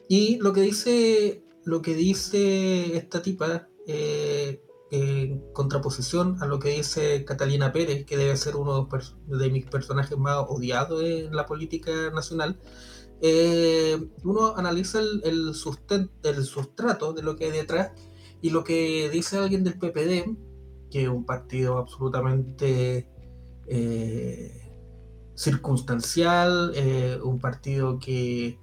[0.09, 6.71] Y lo que dice, lo que dice esta tipa, eh, en contraposición a lo que
[6.71, 8.89] dice Catalina Pérez, que debe ser uno
[9.27, 12.59] de mis personajes más odiados en la política nacional,
[13.23, 15.53] eh, uno analiza el, el,
[16.25, 17.93] el sustrato de lo que hay detrás
[18.43, 20.37] y lo que dice alguien del PPD,
[20.91, 23.09] que es un partido absolutamente
[23.67, 24.73] eh,
[25.35, 28.59] circunstancial, eh, un partido que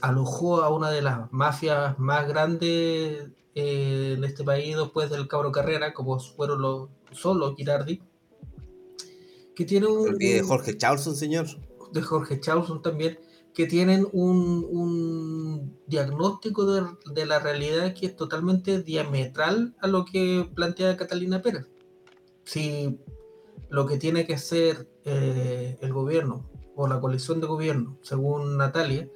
[0.00, 5.92] alojó a una de las mafias más grandes en este país después del Cabro Carrera,
[5.92, 8.00] como fueron los solo Girardi,
[9.54, 10.16] que tiene un...
[10.16, 11.46] De Jorge Charlson, señor.
[11.92, 13.18] De Jorge Charlson también
[13.54, 20.96] que tienen un, diagnóstico de, la realidad que es totalmente diametral a lo que plantea
[20.96, 21.66] Catalina Pérez.
[22.44, 22.98] Si
[23.68, 29.08] lo que tiene que ser eh, el gobierno o la coalición de gobierno, según Natalia,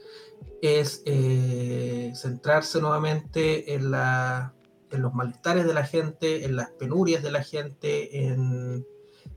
[0.64, 4.54] es eh, centrarse nuevamente en, la,
[4.90, 8.86] en los malestares de la gente, en las penurias de la gente, en,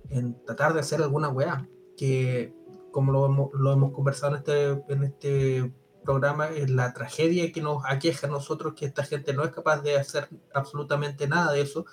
[0.09, 1.67] en tratar de hacer alguna weá,
[1.97, 2.53] que
[2.91, 5.73] como lo hemos, lo hemos conversado en este, en este
[6.03, 9.81] programa, es la tragedia que nos aqueja a nosotros, que esta gente no es capaz
[9.81, 11.85] de hacer absolutamente nada de eso.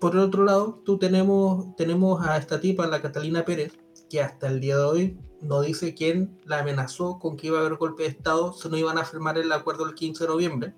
[0.00, 3.72] Por el otro lado, tú tenemos, tenemos a esta tipa, la Catalina Pérez,
[4.10, 7.60] que hasta el día de hoy no dice quién la amenazó con que iba a
[7.60, 10.74] haber golpe de Estado si no iban a firmar el acuerdo el 15 de noviembre.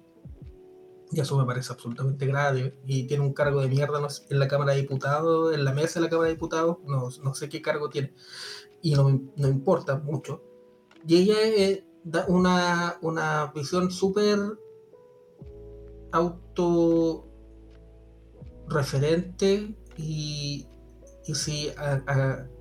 [1.13, 2.75] Y eso me parece absolutamente grave.
[2.87, 4.01] Y tiene un cargo de mierda
[4.31, 7.35] en la Cámara de Diputados, en la mesa de la Cámara de Diputados, no, no
[7.35, 8.15] sé qué cargo tiene.
[8.83, 10.43] Y no, no importa mucho.
[11.07, 14.39] Y ella eh, da una, una visión súper
[16.13, 17.29] auto
[18.69, 20.67] referente y,
[21.27, 21.71] y si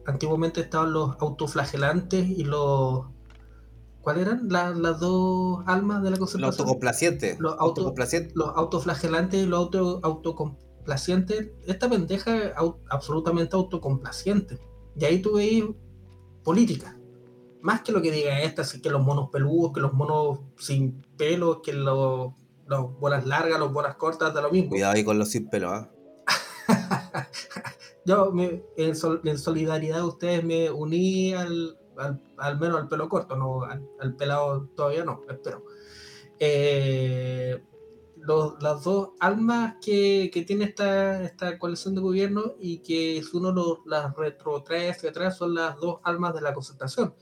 [0.05, 3.05] antiguamente estaban los autoflagelantes y los
[4.03, 6.41] ¿cuáles eran las dos almas de la concentración?
[6.41, 7.39] Los autocomplacientes.
[7.39, 8.35] Los, autocomplacientes.
[8.35, 11.51] los autoflagelantes y los auto, autocomplacientes.
[11.65, 12.51] Esta pendeja es
[12.89, 14.59] absolutamente autocomplaciente.
[14.95, 15.63] Y ahí tú veis
[16.43, 16.97] política.
[17.61, 21.01] Más que lo que diga esta, así que los monos peludos, que los monos sin
[21.17, 22.33] pelo, que los,
[22.67, 24.71] los bolas largas, los bolas cortas, da lo mismo.
[24.71, 25.89] Cuidado ahí con los sin pelo, ¿ah?
[28.05, 28.33] Yo
[28.77, 31.77] en, solidaridad de ustedes me uní al,
[32.37, 35.63] al, menos al pelo corto, no al, pelado todavía no, espero.
[36.39, 37.63] Eh,
[38.59, 43.81] las dos almas que, que, tiene esta, esta coalición de gobierno y que si uno
[43.85, 47.13] las retrotrae hacia atrás son las dos almas de la concertación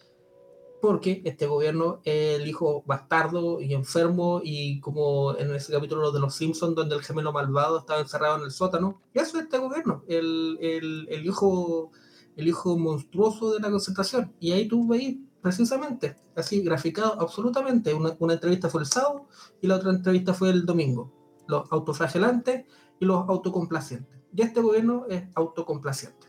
[0.81, 6.19] porque este gobierno es el hijo bastardo y enfermo y como en ese capítulo de
[6.19, 9.59] Los Simpsons donde el gemelo malvado estaba encerrado en el sótano, y eso es este
[9.59, 11.91] gobierno, el, el, el, hijo,
[12.35, 14.33] el hijo monstruoso de la concentración.
[14.39, 19.27] Y ahí tú veis precisamente, así graficado absolutamente, una, una entrevista fue el sábado
[19.61, 21.13] y la otra entrevista fue el domingo,
[21.47, 22.65] los autoflagelantes
[22.99, 24.19] y los autocomplacientes.
[24.33, 26.20] Y este gobierno es autocomplaciente.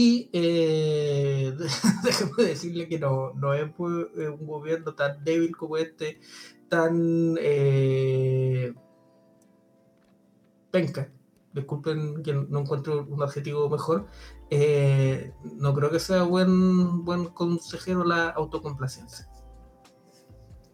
[0.00, 1.52] Y eh,
[2.38, 6.20] decirle que no, no es eh, un gobierno tan débil como este,
[6.68, 8.72] tan eh,
[10.70, 11.10] penca.
[11.52, 14.06] Disculpen que no encuentro un adjetivo mejor.
[14.50, 19.28] Eh, no creo que sea buen, buen consejero la autocomplacencia.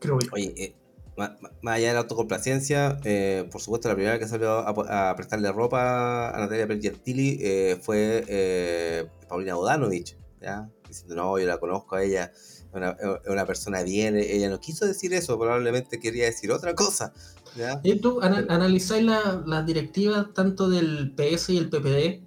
[0.01, 0.29] Creo yo.
[0.35, 0.77] Oye,
[1.17, 1.33] más,
[1.65, 6.39] allá de la autocomplacencia, eh, por supuesto, la primera que salió a, prestarle ropa a
[6.39, 10.69] Natalia Pergentili eh, fue eh, Paulina Bodanovich, ¿ya?
[10.89, 15.15] diciendo, no, yo la conozco a ella, es una, persona bien, ella no quiso decir
[15.15, 17.12] eso, probablemente quería decir otra cosa.
[17.57, 17.81] ¿ya?
[17.85, 22.23] ¿Y tú analizáis las la directivas tanto del PS y el PPD?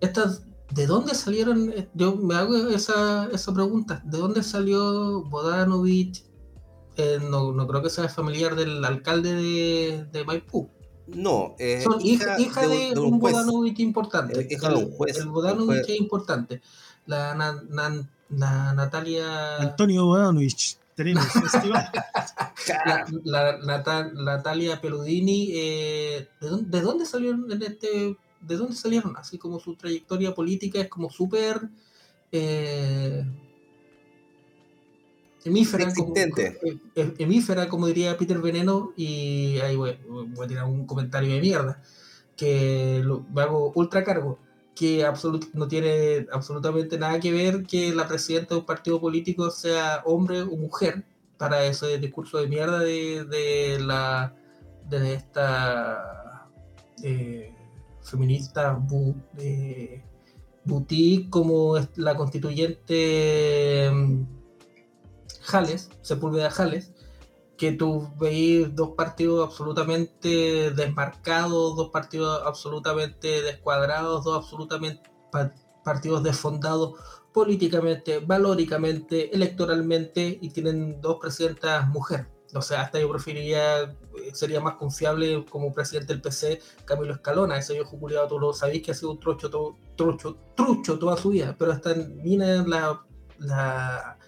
[0.00, 0.42] Estas,
[0.72, 1.72] ¿De dónde salieron?
[1.94, 6.24] Yo me hago esa, esa pregunta, ¿de dónde salió Bodanovich?
[6.96, 10.68] Eh, no, no, creo que sea familiar del alcalde de, de Maipú.
[11.06, 14.40] No, eh, son hija, hija de, un, Bodanovich importante.
[14.40, 15.18] Eh, hija de un juez.
[15.18, 16.62] El Bodanovich es importante.
[17.06, 19.56] La, la Natalia.
[19.58, 20.78] Antonio Bodanovich.
[20.94, 21.24] Tenemos
[23.24, 29.16] la, la, Natalia Peludini, eh, ¿de, dónde, ¿de, dónde, salieron en este, de dónde salieron?
[29.16, 31.68] Así como su trayectoria política es como súper
[32.30, 33.24] eh,
[35.44, 36.14] hemífera, como,
[37.18, 39.98] hemífera, como diría Peter Veneno, y ahí voy,
[40.42, 41.82] a tirar un comentario de mierda,
[42.36, 44.38] que lo hago ultra cargo,
[44.74, 45.06] que
[45.52, 50.42] no tiene absolutamente nada que ver que la presidenta de un partido político sea hombre
[50.42, 51.04] o mujer,
[51.38, 54.34] para ese discurso de mierda de, de la
[54.88, 56.48] de esta
[57.02, 57.52] eh,
[58.02, 60.02] feminista bu, eh,
[60.64, 63.90] boutique como la constituyente
[65.44, 66.92] Jales, Sepúlveda Jales,
[67.56, 75.10] que tú veis dos partidos absolutamente desmarcados, dos partidos absolutamente descuadrados, dos absolutamente
[75.84, 76.94] partidos desfondados
[77.32, 82.26] políticamente, valóricamente, electoralmente, y tienen dos presidentas mujeres.
[82.54, 83.96] O sea, hasta yo preferiría, eh,
[84.32, 88.84] sería más confiable como presidente del PC Camilo Escalona, ese viejo culiado, tú lo sabéis
[88.84, 93.04] que ha sido un trucho, todo, trucho, toda su vida, pero hasta mina la,
[93.38, 94.18] la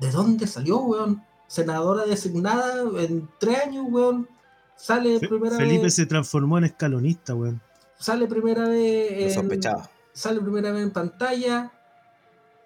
[0.00, 1.22] ¿De dónde salió, weón?
[1.46, 4.28] Senadora designada en tres años, weón.
[4.74, 5.68] Sale primera vez.
[5.68, 7.60] Felipe se transformó en escalonista, weón.
[7.98, 9.36] Sale primera vez.
[9.36, 9.60] En,
[10.12, 11.72] sale primera vez en pantalla.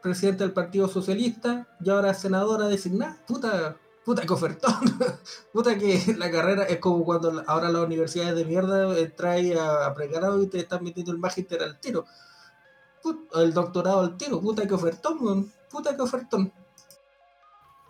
[0.00, 1.66] Presidente del Partido Socialista.
[1.80, 3.18] Y ahora senadora designada.
[3.26, 3.76] Puta.
[4.04, 4.74] puta que ofertón,
[5.52, 9.94] puta que la carrera es como cuando ahora las universidades de mierda traen a, a
[9.94, 12.04] precarado y te están metiendo el magíster al tiro.
[13.34, 16.52] el doctorado al tiro, puta que ofertón, puta que ofertón.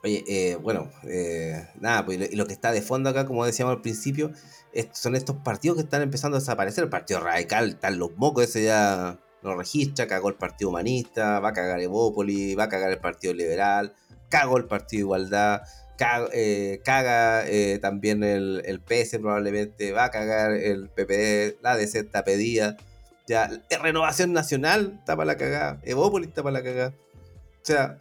[0.05, 3.81] Oye, eh, bueno, eh, nada, pues lo, que está de fondo acá, como decíamos al
[3.81, 4.33] principio,
[4.93, 6.85] son estos partidos que están empezando a desaparecer.
[6.85, 11.49] El Partido Radical, están los mocos, ese ya lo registra, cagó el Partido Humanista, va
[11.49, 13.95] a cagar Evópolis, va a cagar el Partido Liberal,
[14.29, 15.63] cagó el Partido Igualdad,
[16.35, 17.47] eh, caga,
[17.81, 22.77] también el, el, PS probablemente, va a cagar el PPD, la DC está pedida.
[23.27, 23.49] Ya,
[23.81, 26.93] Renovación Nacional está para la cagada, Evópolis está para la cagada.
[26.93, 27.97] O sea,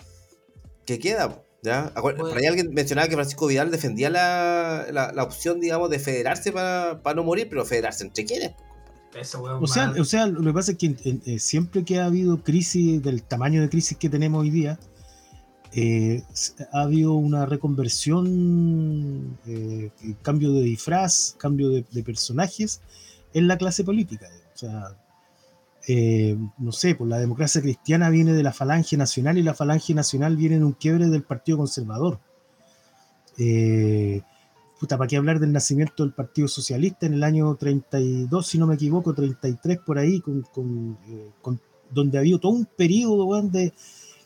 [0.85, 1.39] ¿qué queda?
[1.63, 1.93] ¿Ya?
[1.93, 6.99] Por ahí alguien mencionaba que Francisco Vidal defendía la, la, opción, digamos, de federarse para,
[7.15, 8.51] no morir, pero federarse entre quiénes.
[9.61, 10.95] o, sea, o sea, lo que pasa es que
[11.25, 14.77] eh, siempre que ha habido crisis del tamaño de crisis que tenemos hoy día,
[15.71, 16.23] eh,
[16.73, 19.89] ha habido una reconversión, eh,
[20.21, 22.81] cambio de disfraz, cambio de, de, personajes
[23.33, 24.27] en la clase política.
[24.53, 24.97] O sea,
[25.87, 29.93] eh, no sé, pues la democracia cristiana viene de la falange nacional y la falange
[29.93, 32.19] nacional viene de un quiebre del Partido Conservador.
[33.37, 34.21] Eh,
[34.79, 38.67] puta, ¿para qué hablar del nacimiento del Partido Socialista en el año 32, si no
[38.67, 41.31] me equivoco, 33 por ahí, con, eh,
[41.91, 43.73] donde había todo un periodo de,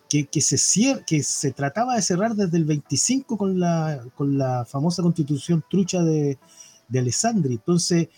[0.10, 5.01] que, se que se trataba de cerrar desde el 25 con la, con la famosa
[5.01, 6.38] constitución trucha de,
[6.88, 7.55] de Alessandri.
[7.55, 8.10] Entonces,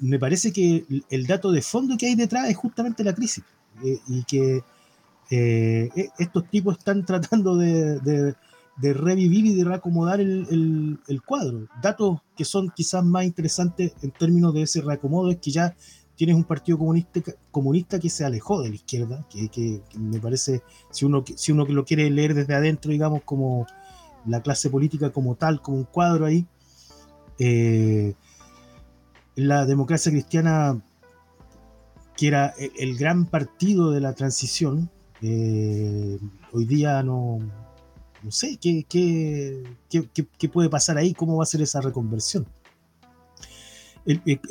[0.00, 3.44] me parece que el dato de fondo que hay detrás es justamente la crisis
[3.84, 4.62] eh, y que
[5.30, 8.34] eh, e, estos tipos están tratando de,
[8.80, 11.66] revivir y de reacomodar el, cuadro.
[11.82, 15.76] Datos que son quizás más interesantes en términos de ese reacomodo es que ya
[16.16, 21.04] tienes un partido comunista, comunista que se alejó de la izquierda, que, me parece, si
[21.04, 23.66] uno, si uno lo quiere leer desde adentro, digamos, como
[24.26, 26.46] la clase política como tal, como un cuadro ahí,
[27.38, 28.14] eh,
[29.34, 30.82] la democracia cristiana,
[32.16, 34.90] que era el, gran partido de la transición,
[35.22, 36.18] eh,
[36.52, 37.38] hoy día no,
[38.22, 42.46] no sé ¿qué, qué, qué, puede pasar ahí, cómo va a ser esa reconversión.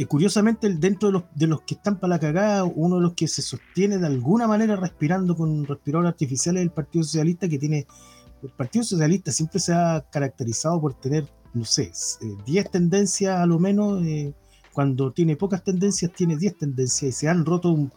[0.08, 3.28] curiosamente, dentro de los, de los que están para la cagada, uno de los que
[3.28, 7.86] se sostiene de alguna manera respirando con respirador artificial es el Partido Socialista, que tiene.
[8.42, 11.92] El Partido Socialista siempre se ha caracterizado por tener, no sé,
[12.48, 14.34] 10 eh, tendencias a lo menos eh,
[14.74, 17.90] cuando tiene pocas tendencias, tiene 10 tendencias y se han roto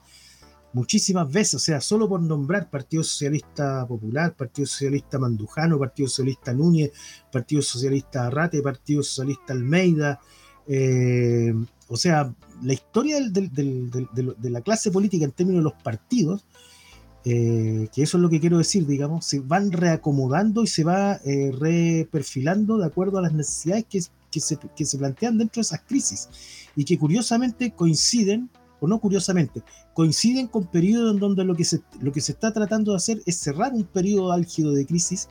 [0.73, 6.53] muchísimas veces, o sea, solo por nombrar Partido Socialista Popular, Partido Socialista Mandujano, Partido Socialista
[6.53, 6.91] Núñez,
[7.31, 10.21] Partido Socialista Arrate, Partido Socialista Almeida,
[10.67, 11.55] eh,
[11.89, 16.45] o sea, la historia de la clase política en términos de los partidos,
[17.25, 21.21] eh, que eso es lo que quiero decir, digamos, se van reacomodando y se va
[21.25, 24.03] eh, reperfilando de acuerdo a las necesidades que,
[24.35, 26.29] que se, plantean dentro de esas crisis
[26.77, 29.63] y que curiosamente coinciden, o no curiosamente,
[29.93, 33.23] coinciden con periodos en donde lo que se, lo que se está tratando de hacer
[33.27, 35.29] es cerrar un periodo álgido de crisis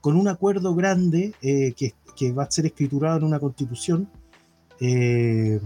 [0.00, 4.08] con un acuerdo grande eh, que, que, va a ser escriturado en una constitución
[4.80, 5.60] eh,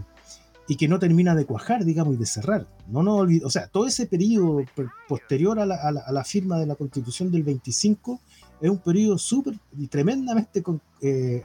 [0.67, 2.67] y que no termina de cuajar, digamos, y de cerrar.
[2.89, 4.65] No no o sea, todo ese periodo
[5.09, 8.21] posterior a la, a, la, firma de la constitución del 25
[8.61, 10.63] es un periodo súper y tremendamente
[11.03, 11.43] eh,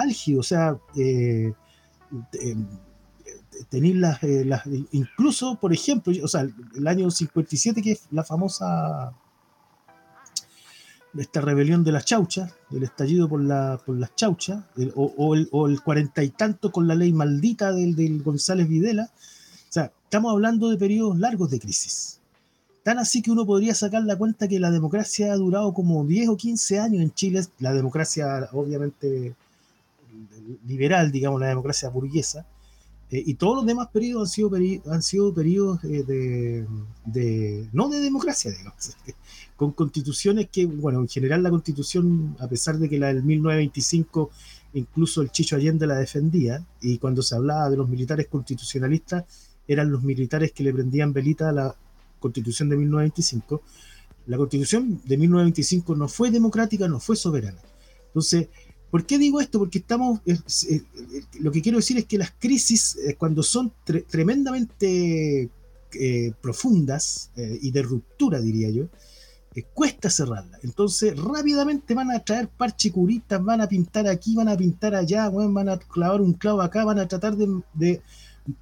[0.00, 1.52] álgido, o sea, eh,
[2.32, 2.56] eh,
[4.92, 9.12] incluso, por ejemplo, o sea, el año 57, que es la famosa
[11.18, 16.22] esta rebelión de las chauchas, del estallido por, la, por las chauchas, o, el, cuarenta
[16.22, 19.10] y tanto con la ley maldita del, del, González Videla.
[19.10, 22.20] O sea, estamos hablando de periodos largos de crisis.
[22.82, 26.30] Tan así que uno podría sacar la cuenta que la democracia ha durado como 10
[26.30, 29.34] o 15 años en Chile, la democracia obviamente
[30.66, 32.46] liberal, digamos, la democracia burguesa,
[33.10, 34.50] eh, y todos los demás periodos han sido,
[34.92, 38.96] han sido periodos eh, de, no de democracia, digamos,
[39.56, 44.30] con constituciones que, bueno, en general la constitución, a pesar de que la del 1925,
[44.74, 49.24] incluso el Chicho Allende la defendía, y cuando se hablaba de los militares constitucionalistas,
[49.66, 51.74] eran los militares que le prendían velita a la
[52.20, 53.62] constitución de 1925,
[54.26, 57.60] la constitución de 1925 no fue democrática, no fue soberana.
[58.06, 58.48] Entonces,
[58.90, 59.58] ¿Por qué digo esto?
[59.58, 60.20] Porque estamos,
[61.40, 63.72] lo que quiero decir es que las crisis, eh, cuando son
[64.08, 65.48] tremendamente
[65.92, 68.86] eh, profundas eh, y de ruptura, diría yo,
[69.74, 70.62] cuesta cerrarlas.
[70.64, 75.68] Entonces, rápidamente van a traer parchicuritas, van a pintar aquí, van a pintar allá, van
[75.68, 78.00] a clavar un clavo acá, van a tratar de,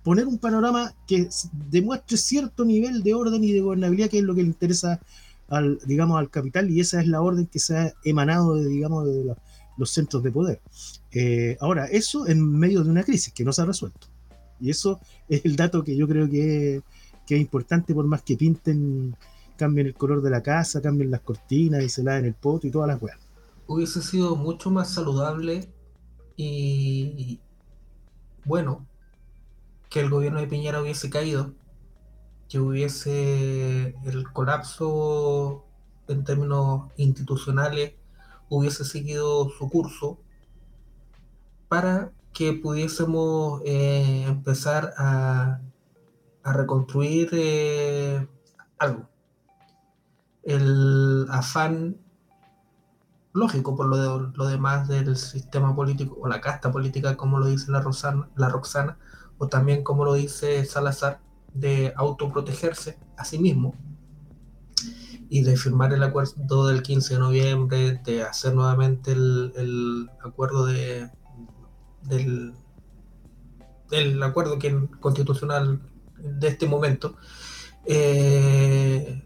[0.02, 1.28] poner un panorama que
[1.70, 5.00] demuestre cierto nivel de orden y de gobernabilidad, que es lo que le interesa
[5.48, 9.06] al, digamos, al capital, y esa es la orden que se ha emanado de, digamos,
[9.06, 9.34] de
[9.78, 10.60] los centros de poder.
[11.12, 14.08] Eh, ahora, eso en medio de una crisis que no se ha resuelto.
[14.60, 16.82] Y eso es el dato que yo creo que,
[17.26, 19.16] que es importante, por más que pinten,
[19.56, 22.70] cambien el color de la casa, cambien las cortinas y se laven el poto y
[22.70, 23.18] todas las weas.
[23.66, 25.68] Hubiese sido mucho más saludable
[26.36, 27.40] y
[28.44, 28.86] bueno
[29.90, 31.52] que el gobierno de Piñera hubiese caído,
[32.48, 35.64] que hubiese el colapso
[36.08, 37.92] en términos institucionales
[38.48, 40.18] hubiese seguido su curso
[41.68, 45.60] para que pudiésemos eh, empezar a,
[46.44, 48.26] reconstruir eh,
[48.78, 49.06] algo.
[50.44, 51.98] El afán
[53.34, 57.70] lógico por lo, lo, demás del sistema político o la casta política, como lo dice
[57.70, 58.98] la, Rosana, la Roxana,
[59.36, 61.20] o también como lo dice Salazar,
[61.52, 63.74] de autoprotegerse a sí mismo
[65.30, 70.66] y de firmar el acuerdo del 15 de noviembre, de hacer nuevamente el, el acuerdo
[70.66, 71.10] de,
[72.02, 72.54] del,
[73.90, 75.80] del acuerdo que, constitucional
[76.18, 77.16] de este momento,
[77.84, 79.22] eh,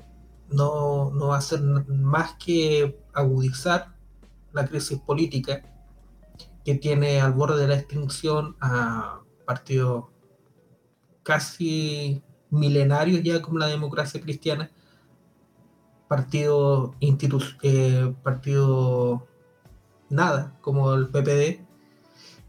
[0.50, 3.94] no, no va a ser más que agudizar
[4.53, 5.62] la crisis política
[6.64, 10.05] que tiene al borde de la extinción a partidos
[11.22, 14.70] casi milenarios ya como la democracia cristiana,
[16.12, 16.94] partido
[17.62, 19.26] eh, partido
[20.10, 21.64] nada como el PPD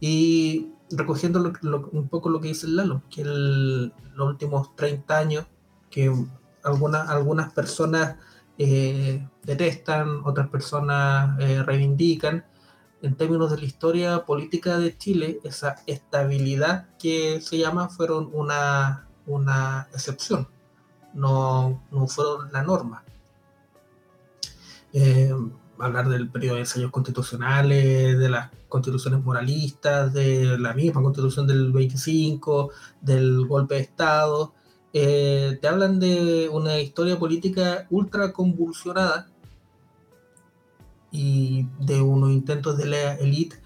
[0.02, 1.54] y recogiendo
[1.94, 5.46] un poco lo que dice Lalo que los últimos 30 años
[5.90, 6.14] que
[6.62, 8.18] algunas algunas personas
[8.58, 12.44] eh, detestan otras personas eh, reivindican
[13.02, 19.08] en términos de la historia política de Chile esa estabilidad que se llama fueron una
[19.26, 20.50] una excepción
[21.14, 23.06] no, no fueron la norma
[24.94, 25.34] eh,
[25.80, 31.72] hablar del periodo de ensayos constitucionales, de las constituciones moralistas, de la misma constitución del
[31.72, 32.72] 25,
[33.02, 34.54] del golpe de Estado.
[34.94, 39.28] Eh, te hablan de una historia política ultra convulsionada
[41.12, 43.60] y de unos intentos de la élite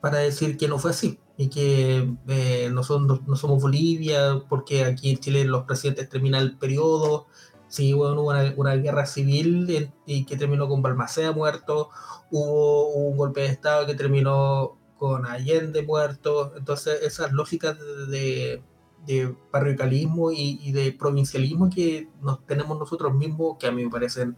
[0.00, 4.84] para decir que no fue así y que eh, no, son, no, somos Bolivia porque
[4.84, 7.26] aquí en Chile los presidentes terminan el periodo
[7.68, 11.90] Sí, bueno, hubo una, guerra civil y que terminó con Balmaceda muerto,
[12.30, 17.76] hubo un golpe de Estado que terminó con Allende muerto, entonces esas lógicas
[18.08, 18.62] de,
[19.06, 24.36] de parroquialismo y, de provincialismo que nos tenemos nosotros mismos, que a mí me parecen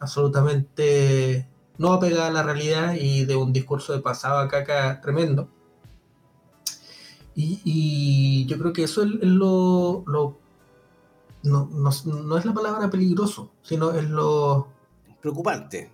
[0.00, 1.48] absolutamente
[1.78, 5.48] no apegadas a la realidad y de un discurso de pasado a caca tremendo.
[7.34, 10.40] Y, yo creo que eso es, lo, lo
[11.50, 14.68] no, no, es la palabra peligroso, sino es lo...
[15.20, 15.90] Preocupante.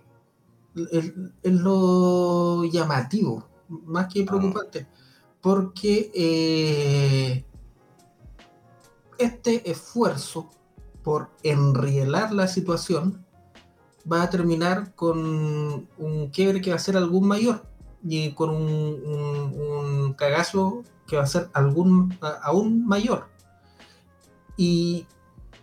[0.91, 4.25] Es, lo llamativo, más que ah.
[4.27, 4.87] preocupante,
[5.41, 7.45] porque eh,
[9.17, 10.49] este esfuerzo
[11.01, 13.25] por enrielar la situación
[14.11, 17.65] va a terminar con un quiebre que va a ser algún mayor
[18.03, 23.27] y con un, un cagazo que va a ser algún, aún mayor.
[24.57, 25.07] Y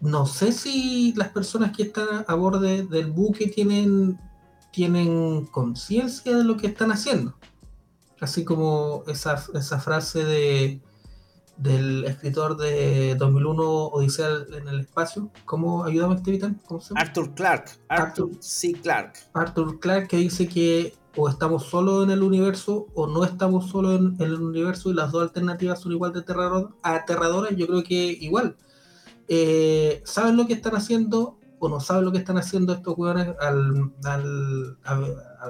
[0.02, 4.18] no sé si las personas que están a borde del buque tienen,
[4.72, 7.36] tienen conciencia de lo que están haciendo.
[8.20, 10.80] Así como esa, frase de,
[11.56, 15.30] del escritor de 2001, Odisea en el espacio.
[15.44, 15.84] ¿Cómo?
[16.66, 17.00] ¿Cómo se llama?
[17.00, 17.70] Arthur Clarke.
[17.88, 18.72] Arthur, C.
[18.72, 19.20] Clarke.
[19.32, 23.92] Arthur Clarke que dice que o estamos solo en el universo o no estamos solo
[23.92, 26.24] en, el universo y las dos alternativas son igual de
[26.82, 27.54] aterradoras.
[27.54, 28.56] Yo creo que igual
[29.28, 33.36] eh, saben lo que están haciendo o no saben lo que están haciendo estos jugadores
[33.38, 34.76] al, al,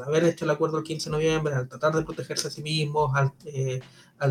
[0.07, 3.13] haber hecho el acuerdo el 15 de noviembre, al tratar de protegerse a sí mismos,
[3.15, 3.81] al, eh,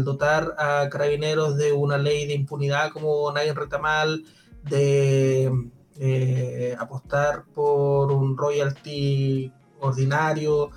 [0.04, 4.24] dotar a carabineros de una ley de impunidad como nadie retamal,
[4.64, 5.52] de
[5.98, 10.70] eh, apostar por un royalty ordinario,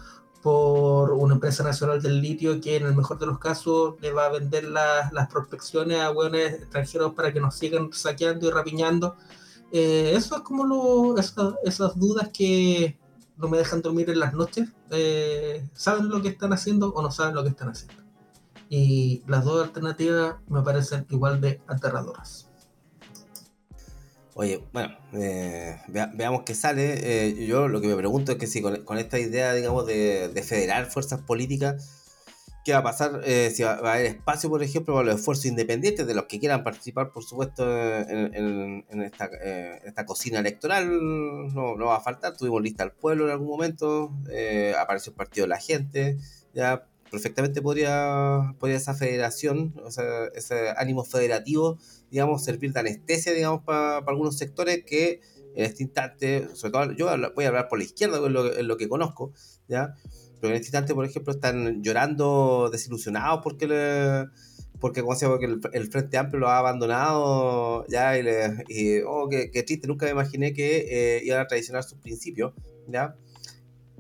[0.45, 4.26] por una empresa nacional del litio que en el mejor de los casos le va
[4.26, 9.16] a vender las prospecciones a hueones extranjeros para que nos sigan saqueando y rapiñando.
[9.72, 12.99] Eh, eso es como lo, esas, dudas que
[13.38, 14.68] no me dejan dormir en las noches.
[14.90, 18.03] Eh, ¿Saben lo que están haciendo o no saben lo que están haciendo?
[18.68, 22.51] Y las dos alternativas me parecen igual de aterradoras.
[24.37, 27.28] Oye, bueno, eh, veamos qué sale.
[27.28, 30.87] Eh, yo lo que me pregunto es que si con, esta idea, digamos, de, federar
[30.87, 32.05] fuerzas políticas,
[32.64, 35.47] qué va a pasar, eh, si va, a haber espacio, por ejemplo, para los esfuerzos
[35.47, 40.89] independientes de los que quieran participar, por supuesto, en, esta, eh, esta, cocina electoral.
[41.55, 42.37] No, no, va a faltar.
[42.37, 46.18] Tuvimos lista al pueblo en algún momento, eh, apareció el partido de la gente,
[46.55, 51.79] ya perfectamente podría, podría esa federación, o sea, ese ánimo federativo,
[52.11, 55.21] digamos, servir de anestesia, digamos, para, algunos sectores que
[55.55, 58.67] en este instante, sobre todo yo voy a hablar por la izquierda, en lo, en
[58.67, 59.33] lo que conozco,
[59.69, 59.95] ¿ya?
[60.41, 64.29] pero en este instante, por ejemplo, están llorando desilusionados porque le,
[64.81, 69.87] porque, que el, Frente Amplio lo ha abandonado ya y, le, y oh, qué, triste,
[69.87, 72.53] nunca me imaginé que eh, iban a traicionar sus principios,
[72.89, 73.17] ¿ya?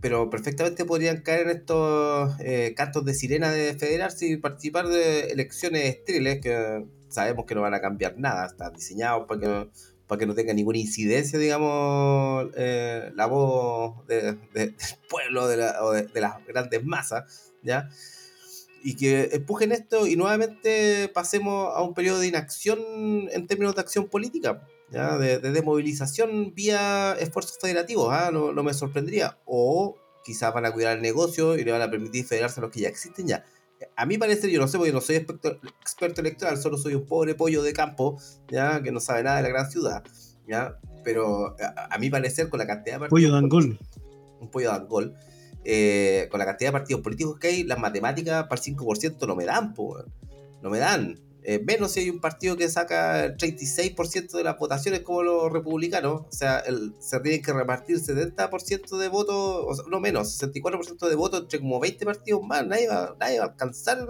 [0.04, 5.28] Pero perfectamente podrían caer en estos eh, cantos de sirena de federarse y participar de
[5.30, 10.34] elecciones estériles que sabemos que no van a cambiar nada, están diseñados para que no,
[10.34, 14.36] tenga ninguna incidencia, digamos, eh, la voz del
[15.08, 17.88] pueblo de o de, las grandes masas, ¿ya?
[18.82, 22.78] Y que empujen esto y nuevamente pasemos a un periodo de inacción
[23.32, 25.18] en términos de acción política, ¿ya?
[25.18, 28.30] De, de desmovilización vía esfuerzos federativos, ¿ah?
[28.32, 29.38] no, no me sorprendería.
[29.44, 32.70] O quizás van a cuidar el negocio y le van a permitir federarse a los
[32.70, 33.44] que ya existen ya
[33.96, 37.34] a mí parece, yo no sé porque no soy experto, electoral, solo soy un pobre
[37.34, 38.18] pollo de campo,
[38.48, 40.02] ya que no sabe nada de la gran ciudad,
[40.46, 41.56] ya, pero
[41.90, 43.78] a, mí parecer con la cantidad de partidos pollo de Angol,
[44.40, 45.14] un pollo de Angol,
[45.64, 49.36] eh, con la cantidad de partidos políticos que hay, las matemáticas para el 5% no
[49.36, 49.74] me dan,
[50.62, 51.20] no me dan
[51.66, 55.52] menos eh, si hay un partido que saca el 36% de las votaciones como los
[55.52, 61.14] republicanos, o sea, el, se tienen que repartir 70% de votos, no menos, 64% de
[61.14, 64.08] votos entre como 20 partidos más, nadie va, nadie va a alcanzar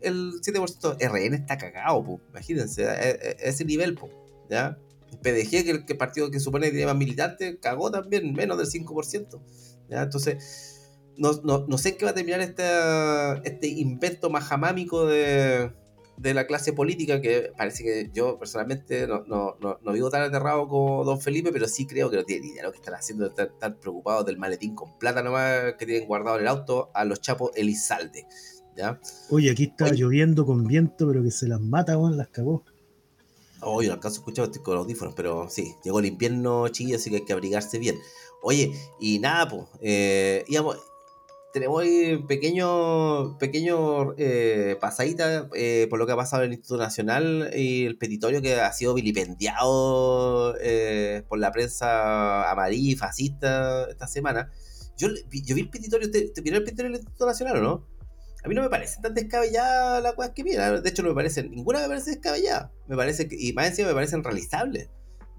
[0.00, 0.96] el, 7%.
[0.98, 4.12] RN está cagado, pues, imagínense, a, ese nivel, pues,
[4.48, 4.78] ¿ya?
[5.22, 9.40] PDG, que el, partido que supone que tiene más militantes, cagó también, menos del 5%,
[9.90, 10.02] ¿ya?
[10.02, 10.78] Entonces,
[11.18, 12.64] no, no, no sé en qué va a terminar este,
[13.44, 15.70] este invento majamámico de
[16.20, 20.68] de la clase política, que parece que yo personalmente no, no, no, vivo tan aterrado
[20.68, 23.26] como don Felipe, pero sí creo que no tiene ni idea lo que están haciendo,
[23.26, 27.06] están tan preocupados del maletín con plata nomás que tienen guardado en el auto a
[27.06, 28.26] los chapos Elizalde.
[28.76, 29.00] ¿ya?
[29.30, 32.64] Oye, aquí está lloviendo con viento, pero que se las mata, weón, las cagó.
[33.62, 37.08] Oye, no alcanzo a escuchar, estoy con audífonos, pero sí, llegó el invierno, chiquillo, así
[37.08, 37.96] que hay que abrigarse bien.
[38.42, 40.76] Oye, y nada, pues, eh, íbamos,
[41.52, 41.84] tenemos
[42.28, 47.86] pequeño, pequeño eh, pasadita eh, por lo que ha pasado en el Instituto Nacional y
[47.86, 54.50] el petitorio que ha sido vilipendiado eh, por la prensa amarilla y fascista esta semana.
[54.96, 57.86] Yo, yo vi el petitorio, ¿te, te el petitorio del Instituto Nacional o no?
[58.42, 60.80] A mí no me parece tan descabellada la cosa que mira.
[60.80, 62.72] De hecho, no me parece, ninguna me parece descabellada.
[62.88, 64.88] Me parece y más encima me parecen realizables.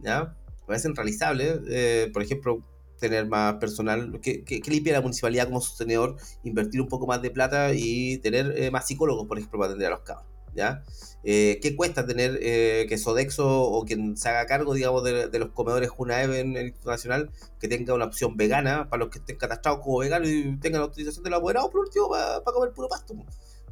[0.03, 0.36] ¿Ya?
[0.62, 1.59] Me parecen realizables.
[1.68, 2.64] Eh, por ejemplo,
[3.01, 7.73] tener más personal, que, limpia la municipalidad como sostenedor, invertir un poco más de plata
[7.73, 10.23] y tener eh, más psicólogos, por ejemplo, para atender a los cabos.
[10.53, 10.83] ¿ya?
[11.23, 15.49] Eh, ¿Qué cuesta tener eh, que Sodexo o quien se haga cargo, digamos, de, los
[15.49, 19.37] comedores Junaev en el Instituto Nacional, que tenga una opción vegana para los que estén
[19.37, 23.15] catastrados como veganos y tengan la autorización del apoderado, por último, para, comer puro pasto?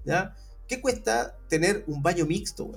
[0.05, 0.36] ¿ya?
[0.67, 2.71] ¿Qué cuesta tener un baño mixto?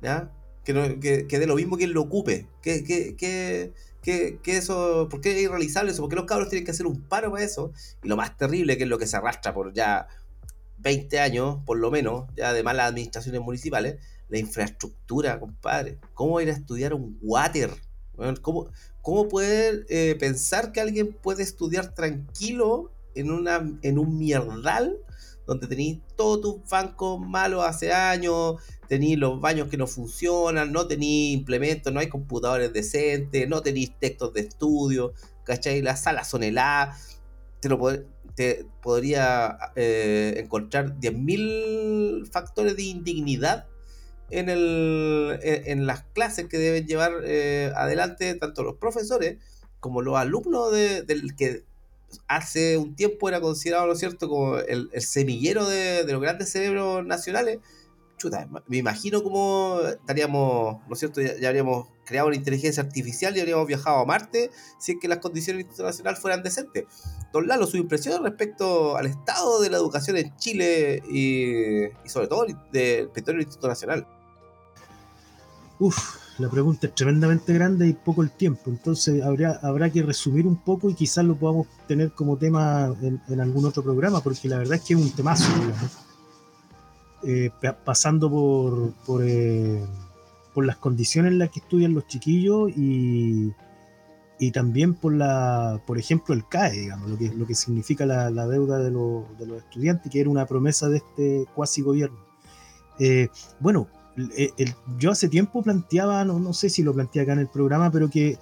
[0.00, 0.32] ¿ya?
[0.64, 2.48] Que, no, que, que dé lo mismo quien lo ocupe.
[2.60, 3.72] ¿Qué, qué, qué,
[4.02, 6.02] que, eso, ¿por qué es irrealizable eso?
[6.02, 7.72] ¿Por qué los cabros tienen que hacer un paro para eso?
[8.02, 10.08] Y lo más terrible, que es lo que se arrastra por ya
[10.78, 13.96] 20 años, por lo menos, ya de malas administraciones municipales,
[14.28, 15.98] la infraestructura, compadre.
[16.14, 17.70] ¿Cómo ir a estudiar un water?
[18.40, 18.68] ¿Cómo,
[19.00, 24.98] cómo poder eh, pensar que alguien puede estudiar tranquilo en, una, en un mierdal
[25.52, 28.56] donde tenéis todos tus bancos malos hace años,
[28.88, 33.92] tenéis los baños que no funcionan, no tenéis implementos, no hay computadores decentes, no tenéis
[33.98, 35.12] textos de estudio,
[35.44, 35.82] ¿cachai?
[35.82, 37.20] Las salas son heladas,
[37.60, 37.78] te, lo
[38.34, 43.66] te podría eh, encontrar 10.000 factores de indignidad
[44.30, 49.38] en, el, en, las clases que deben llevar eh, adelante tanto los profesores
[49.78, 51.64] como los alumnos del que
[52.28, 57.04] hace un tiempo era considerado, ¿no es cierto?, como el, semillero de, los grandes cerebros
[57.04, 57.58] nacionales.
[58.16, 63.40] Chuta, me imagino cómo estaríamos, ¿no es cierto?, ya, habríamos creado una inteligencia artificial y
[63.40, 66.84] habríamos viajado a Marte si es que las condiciones internacionales fueran decentes.
[67.32, 72.46] Don Lalo, su impresión respecto al estado de la educación en Chile y, sobre todo
[72.72, 74.06] del petróleo Instituto Nacional.
[75.78, 80.46] Uf, la pregunta es tremendamente grande y poco el tiempo, entonces habrá, habrá que resumir
[80.46, 84.58] un poco y quizás lo podamos tener como tema en, algún otro programa, porque la
[84.58, 85.52] verdad es que es un temazo,
[87.24, 87.50] eh,
[87.84, 89.84] pasando por, por, eh,
[90.54, 93.52] por, las condiciones en las que estudian los chiquillos y,
[94.42, 98.46] y también por la, por ejemplo, el CAE, digamos, lo que, lo que significa la,
[98.48, 99.24] deuda de, los
[99.58, 102.18] estudiantes, que era una promesa de este cuasi gobierno.
[102.98, 103.28] Eh,
[103.60, 103.86] bueno,
[104.98, 108.08] yo hace tiempo planteaba, no, no, sé si lo planteé acá en el programa, pero
[108.10, 108.38] que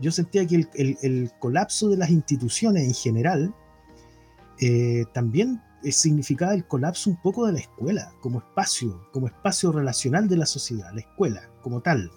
[0.00, 3.54] yo sentía que el, colapso de las instituciones en general
[4.60, 10.28] eh, también significaba el colapso un poco de la escuela como espacio, como espacio relacional
[10.28, 12.10] de la sociedad, la escuela como tal.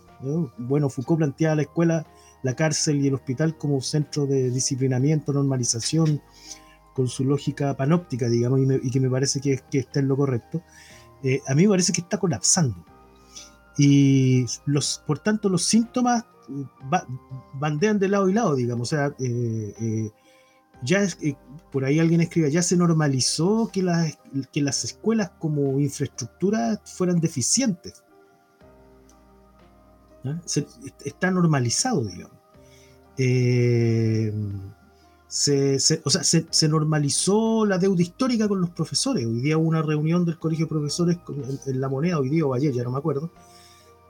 [0.57, 2.07] Bueno, Foucault planteaba la escuela
[2.43, 6.21] la cárcel y el hospital como centro de disciplinamiento, normalización,
[6.93, 10.63] con su lógica panóptica, digamos, y, que me parece que, está en lo correcto,
[11.23, 12.83] eh, a mí me parece que está colapsando.
[13.77, 16.65] Y los, por tanto los síntomas eh,
[17.53, 18.91] bandean de lado y lado, digamos.
[18.91, 20.11] O sea, eh,
[20.83, 21.17] ya es,
[21.71, 24.17] por ahí alguien escribe, ya se normalizó que las,
[24.51, 28.03] que las escuelas como infraestructura fueran deficientes.
[31.05, 32.37] está normalizado, digamos.
[33.17, 34.31] Eh,
[35.27, 39.25] se, o sea, se, normalizó la deuda histórica con los profesores.
[39.25, 41.17] Hoy día hubo una reunión del Colegio de Profesores
[41.65, 43.31] en, La Moneda, hoy día o ayer, ya no me acuerdo,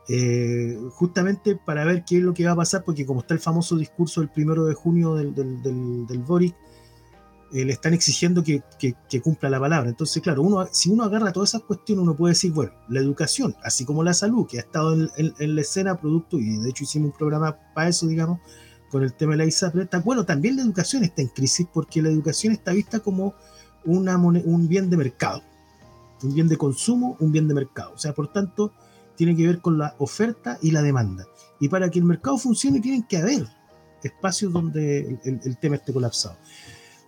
[0.09, 3.39] eh, justamente para ver qué es lo que va a pasar, porque como está el
[3.39, 6.55] famoso discurso del primero de junio del, del, Boric,
[7.53, 8.61] eh, le están exigiendo que,
[9.21, 9.89] cumpla la palabra.
[9.89, 13.55] Entonces, claro, uno, si uno agarra todas esas cuestiones, uno puede decir, bueno, la educación,
[13.63, 16.83] así como la salud, que ha estado en, en la escena producto, y de hecho
[16.85, 18.39] hicimos un programa para eso, digamos,
[18.89, 19.87] con el tema de la ISAPRE.
[20.03, 23.33] Bueno, también la educación está en crisis porque la educación está vista como
[23.85, 25.43] una, un bien de mercado,
[26.23, 27.93] un bien de consumo, un bien de mercado.
[27.93, 28.71] O sea, por tanto,
[29.17, 31.25] tiene que ver con la oferta y la demanda.
[31.59, 33.47] Y para que el mercado funcione, tienen que haber
[34.03, 36.37] espacios donde el, tema esté colapsado.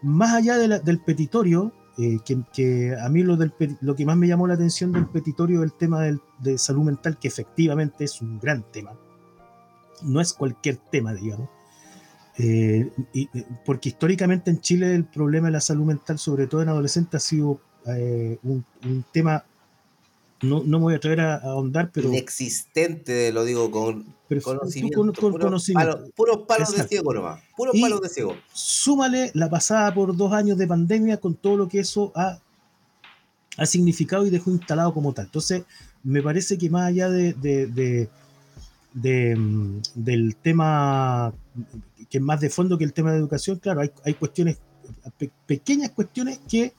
[0.01, 3.37] Más allá del petitorio, eh, que, a mí lo,
[3.95, 7.29] que más me llamó la atención del petitorio es el tema de salud mental, que
[7.29, 8.91] efectivamente es un gran tema.
[10.01, 11.49] No es cualquier tema, digamos.
[12.41, 13.27] Eh, eh,
[13.65, 17.27] porque históricamente en Chile el problema de la salud mental, sobre todo en adolescentes, ha
[17.27, 18.65] sido eh, un,
[19.11, 19.43] tema,
[20.41, 22.09] no, no, me voy a atrever a, ahondar, pero...
[22.09, 25.01] Inexistente, lo digo con conocimiento.
[26.15, 28.35] puros palos de ciego nomás, puros palos de ciego.
[28.53, 32.39] Súmale la pasada por dos años de pandemia con todo lo que eso ha,
[33.57, 35.25] ha significado y dejó instalado como tal.
[35.25, 35.63] Entonces,
[36.03, 38.09] me parece que más allá de, de,
[38.93, 41.33] de mm, del tema
[42.09, 44.57] que es más de fondo que el tema de educación, claro, hay, hay cuestiones,
[45.45, 46.73] pequeñas cuestiones que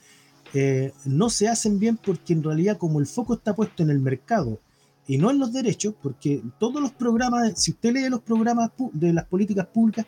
[0.55, 4.01] eh, no se hacen bien porque en realidad como el foco está puesto en el
[4.01, 4.61] mercado
[5.07, 9.13] y no en los derechos, porque todos los programas, si usted lee los programas de
[9.13, 10.07] las políticas públicas,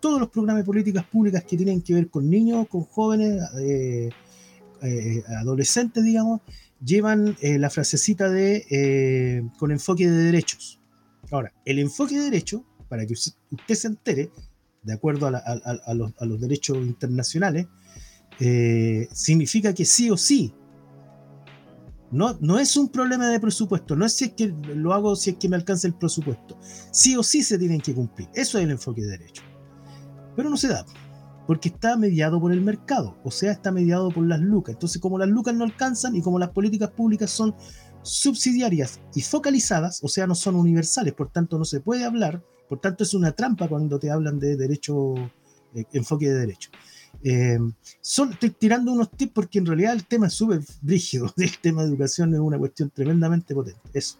[0.00, 4.10] todos los programas de políticas públicas que tienen que ver con niños, con jóvenes, eh,
[4.82, 6.40] eh, adolescentes, digamos,
[6.84, 10.78] llevan la frasecita de con enfoque de derechos.
[11.30, 14.30] Ahora, el enfoque de derechos, para que usted se entere,
[14.84, 17.66] de acuerdo a, los, derechos internacionales,
[18.40, 20.54] eh, significa que sí o sí.
[22.10, 25.30] No, no es un problema de presupuesto, no es si es que lo hago si
[25.30, 26.56] es que me alcanza el presupuesto.
[26.92, 28.28] Sí o sí se tienen que cumplir.
[28.34, 29.42] Eso es el enfoque de derecho.
[30.36, 30.84] Pero no se da,
[31.46, 34.74] porque está mediado por el mercado, o sea, está mediado por las lucas.
[34.74, 37.54] Entonces, como las lucas no alcanzan y como las políticas públicas son
[38.02, 42.80] subsidiarias y focalizadas, o sea, no son universales, por tanto no se puede hablar por
[42.80, 45.14] tanto, es una trampa cuando te hablan de derecho,
[45.74, 46.70] eh, enfoque de derecho.
[47.26, 47.58] Eh,
[48.02, 51.32] estoy tirando unos tips porque en realidad el tema es súper rígido.
[51.38, 53.80] El tema de educación es una cuestión tremendamente potente.
[53.94, 54.18] Eso.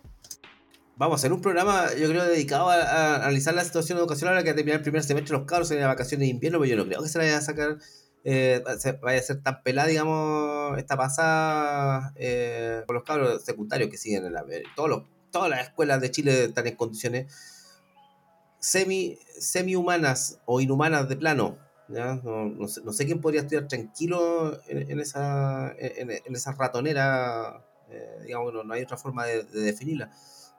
[0.97, 4.79] Vamos a un programa, yo creo, dedicado a, analizar la situación educacional ahora que terminar
[4.79, 7.09] el primer semestre los cabros en las vacaciones de invierno, pero yo no creo que
[7.09, 7.79] se vaya a sacar,
[8.23, 8.63] eh,
[9.03, 14.25] vaya a ser tan pelada, digamos, esta pasada eh, con los cabros secundarios que siguen
[14.25, 14.45] en la.
[14.77, 15.03] Todos los,
[15.33, 17.27] todas las escuelas de Chile están en condiciones
[18.65, 21.59] semi, semi humanas o inhumanas de plano.
[21.89, 27.63] No, sé, quién podría estudiar tranquilo en, esa, en, esa ratonera.
[27.91, 30.11] Eh, digamos, no, hay otra forma de, definirla.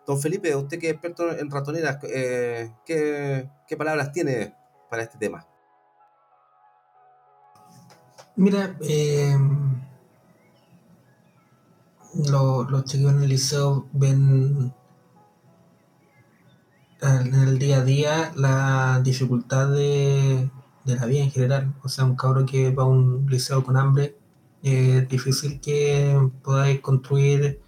[0.05, 4.53] Don Felipe, usted que es experto en ratoneras, eh, ¿qué, palabras tiene
[4.89, 5.47] para este tema?
[8.35, 9.35] Mira, eh,
[12.13, 14.73] los chicos en el liceo ven
[17.01, 20.49] en el día a día la dificultad de,
[20.85, 21.73] la vida en general.
[21.83, 24.17] O sea, un cabro que va a un liceo con hambre,
[24.61, 27.59] es difícil que podáis construir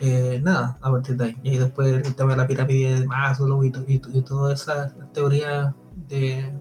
[0.00, 1.36] eh, nada a partir de ahí.
[1.42, 5.74] Y después el tema de la pirámide de Maslow y, y, y toda esa teoría
[6.08, 6.52] de,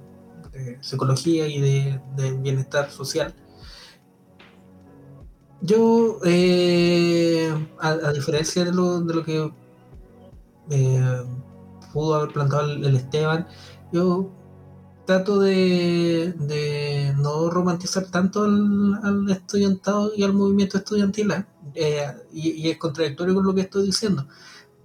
[0.82, 2.00] psicología y de,
[2.42, 3.34] bienestar social.
[5.62, 9.52] Yo, eh, a, diferencia de lo, de lo que
[10.70, 11.24] eh,
[11.94, 13.48] pudo haber plantado el, Esteban.
[13.92, 14.30] Yo
[15.06, 21.46] trato de, de no romantizar tanto al, al, estudiantado y al movimiento estudiantil ¿eh?
[21.76, 24.28] Eh, y, y, es contradictorio con lo que estoy diciendo.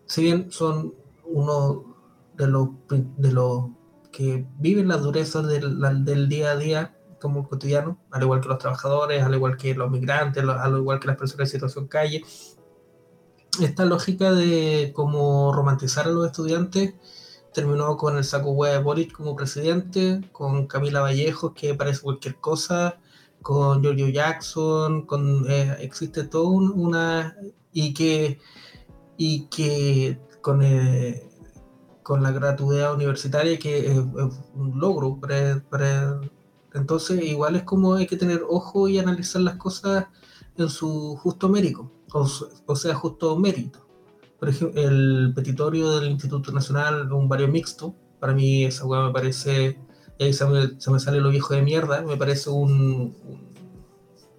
[0.06, 0.94] Si bien son
[1.24, 1.96] uno
[2.36, 3.64] de los, de los
[4.10, 8.58] que viven las durezas del, del día a día como cotidiano, al igual que los
[8.58, 12.22] trabajadores, al igual que los migrantes, al igual que las personas en situación calle,
[13.60, 16.94] esta lógica de como romantizar a los estudiantes
[17.52, 22.36] terminó con el saco hueá de Boric como presidente, con Camila Vallejos, que parece cualquier
[22.36, 22.98] cosa,
[23.42, 27.36] con Giorgio Jackson, con eh, existe todo una
[27.72, 28.38] y que
[29.16, 31.28] y que con eh,
[32.02, 35.20] con la gratuidad universitaria que es, un logro
[36.74, 40.06] entonces igual es como hay que tener ojo y analizar las cosas
[40.56, 43.86] en su justo mérito o, sea justo mérito
[44.38, 49.12] por ejemplo, el petitorio del Instituto Nacional, un barrio mixto, para mí esa weá me
[49.12, 49.78] parece,
[50.18, 53.16] y ahí se me, sale lo viejo de mierda, me parece un,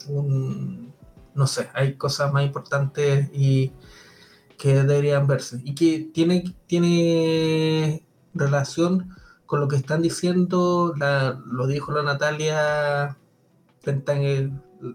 [0.08, 0.94] un,
[1.36, 3.74] no sé, hay cosas más importantes y
[4.58, 5.62] que deberían verse.
[5.64, 13.18] Y que tiene, tiene relación con lo que están diciendo, la, lo dijo la Natalia
[13.84, 14.14] Penta,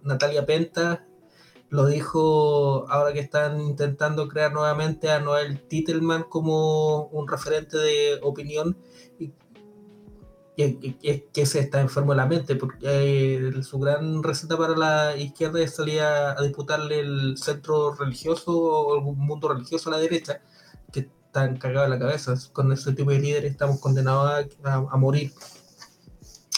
[0.03, 1.07] Natalia Penta
[1.71, 8.21] lo dijo ahora que están intentando crear nuevamente a Noel Titelman como un referente de
[8.23, 8.77] opinión
[9.19, 9.33] y,
[10.57, 15.61] que se está enfermo de la mente, porque eh, su gran receta para la izquierda
[15.61, 20.41] es salir a, disputarle el centro religioso o el mundo religioso a la derecha,
[20.93, 22.35] que están cagados en la cabeza.
[22.53, 25.33] Con ese tipo de líderes estamos condenados a, morir.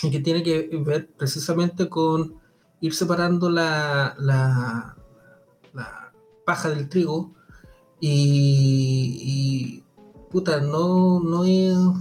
[0.03, 2.39] Y que tiene que ver precisamente con
[2.81, 4.96] ir separando la,
[5.77, 6.13] la
[6.45, 7.35] paja del trigo
[8.01, 9.83] y,
[10.31, 11.45] puta, no, no,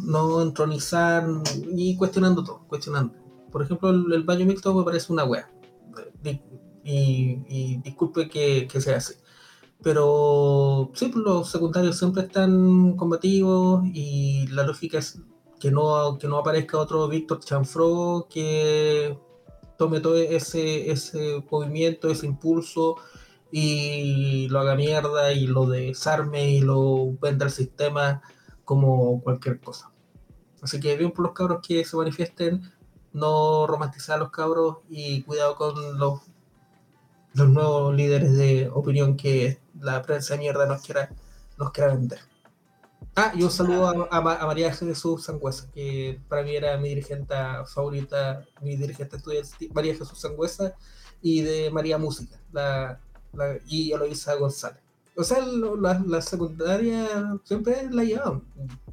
[0.04, 1.28] no entronizar
[1.72, 3.14] y cuestionando todo, cuestionando.
[3.52, 5.50] Por ejemplo, el, baño mixto me parece una wea.
[6.84, 9.00] Y, disculpe que, que sea.
[9.82, 15.20] Pero sí, pues, los secundarios siempre están combativos y la lógica es
[15.60, 19.18] que no, que no aparezca otro Víctor Chanfro que
[19.78, 22.98] tome todo ese, ese movimiento, ese impulso
[23.58, 28.22] y lo haga mierda y lo desarme y lo venda al sistema
[28.66, 29.94] como cualquier cosa.
[30.62, 32.70] Así que bien por los cabros que se manifiesten,
[33.14, 36.20] no romantizar a los cabros y cuidado con los,
[37.34, 41.12] los nuevos líderes de opinión que la prensa de mierda nos quiera,
[41.58, 42.20] nos quiera vender.
[43.16, 47.36] Ah, y un saludo a, a, María Jesús Sangüesa, que para mí era mi dirigente
[47.74, 50.74] favorita, mi dirigente estudiantil, María Jesús Sangüesa,
[51.22, 53.00] y de María Música, la,
[53.68, 54.86] y Eloisa González.
[55.18, 57.08] O sea, la, la, secundaria
[57.46, 58.44] siempre la llevaban.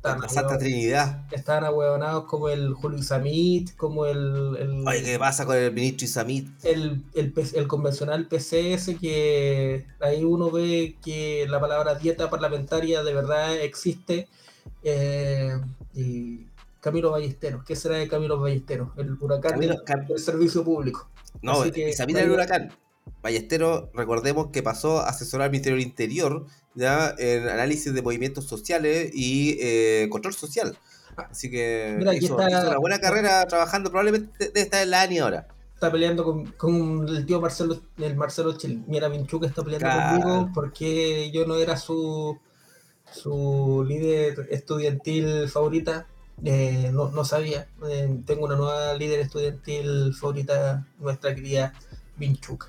[0.04, 1.26] La Santa Trinidad.
[1.32, 4.86] Estaban ahuevonados como el Julio Isamit, como el, el.
[4.86, 6.48] Oye, ¿qué pasa con el ministro Isamit?
[6.64, 13.14] El, el, el, convencional PCS, que ahí uno ve que la palabra dieta parlamentaria de
[13.14, 14.28] verdad existe.
[14.84, 15.58] Eh,
[15.94, 16.46] y
[16.80, 18.90] Camilo Ballesteros, ¿qué será de Camilo Ballesteros?
[18.96, 19.76] El huracán del,
[20.18, 21.08] servicio público.
[21.42, 22.72] No, Isamit era el huracán.
[23.22, 28.46] Ballesteros, recordemos que pasó a asesorar al Ministerio del Interior ya en análisis de movimientos
[28.46, 30.76] sociales y eh, control social.
[31.16, 35.46] Así que hizo, una buena carrera trabajando, probablemente debe estar en la ANI ahora.
[35.74, 41.30] Está peleando con, con, el tío Marcelo, el Marcelo Mira, Vinchuca está peleando conmigo porque
[41.32, 42.38] yo no era su,
[43.12, 46.06] su líder estudiantil favorita.
[46.44, 47.68] Eh, no, no, sabía.
[47.88, 51.74] Eh, tengo una nueva líder estudiantil favorita, nuestra querida
[52.16, 52.68] Vinchuca.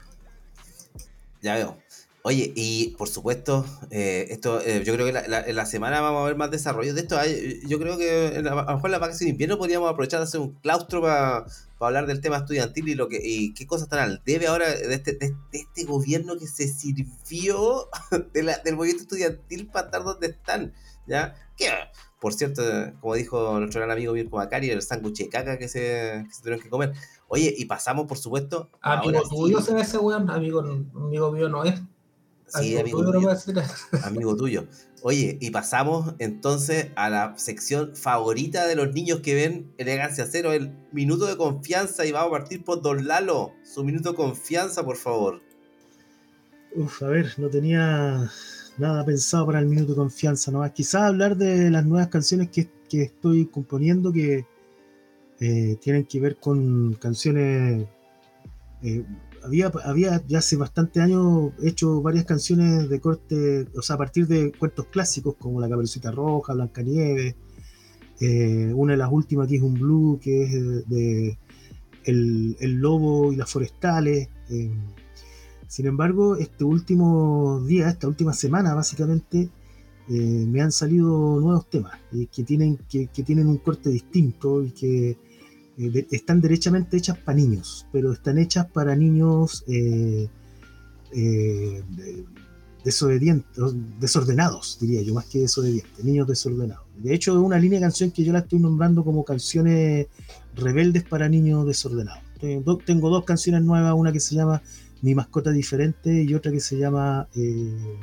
[1.43, 1.77] Ya veo.
[2.25, 6.27] Oye, y por supuesto, eh, esto eh, yo creo que en la semana vamos a
[6.27, 7.17] ver más desarrollo de esto.
[7.67, 10.53] yo creo que a lo mejor la vacaciones de invierno podríamos aprovechar de hacer un
[10.61, 11.45] claustro para
[11.79, 14.93] hablar del tema estudiantil y lo que y qué cosas están al debe ahora de
[14.93, 15.17] este,
[15.51, 17.89] este gobierno que se sirvió
[18.33, 20.73] de la, del movimiento estudiantil para estar donde están.
[21.05, 21.35] ¿Ya?
[22.21, 22.63] Por cierto,
[23.01, 26.69] como dijo nuestro gran amigo Mirko Macari, el sándwich de caca que se tuvieron que
[26.69, 26.93] comer.
[27.33, 28.69] Oye, y pasamos, por supuesto.
[28.79, 31.81] Amigo tuyo se ve ese weón, amigo, amigo mío no es.
[32.45, 33.29] Sí, amigo, amigo tuyo.
[34.03, 34.67] amigo tuyo.
[35.01, 40.53] Oye, y pasamos entonces a la sección favorita de los niños que ven Elegancia Cero,
[40.53, 42.05] el minuto de confianza.
[42.05, 43.53] Y vamos a partir por Don Lalo.
[43.63, 45.41] Su minuto de confianza, por favor.
[46.75, 48.29] Uf, a ver, no tenía
[48.77, 50.71] nada pensado para el minuto de confianza nomás.
[50.73, 54.45] Quizás hablar de las nuevas canciones que, que estoy componiendo que
[55.39, 57.85] eh, tienen que ver con canciones.
[58.81, 59.05] Eh,
[59.43, 64.27] había, había ya hace bastante años hecho varias canciones de corte, o sea, a partir
[64.27, 67.35] de cuentos clásicos como La Caperucita Roja, Blancanieves,
[68.73, 71.37] una de las últimas que es un blue, que es de,
[72.05, 74.29] el, lobo y las forestales.
[75.67, 79.49] sin embargo, este último día, esta última semana, básicamente,
[80.07, 81.97] me han salido nuevos temas
[82.31, 85.17] que, tienen, que, tienen un corte distinto y que
[86.11, 90.27] están derechamente hechas para niños, pero están hechas para niños eh,
[92.83, 93.57] desobedientes,
[93.99, 96.85] desordenados, diría yo, más que desobedientes, niños desordenados.
[96.97, 100.07] De hecho, una línea de canción que yo la estoy nombrando como canciones
[100.55, 102.21] rebeldes para niños desordenados.
[102.39, 104.61] Tengo, dos canciones nuevas, una que se llama
[105.01, 107.97] Mi mascota diferente y otra que se llama eh,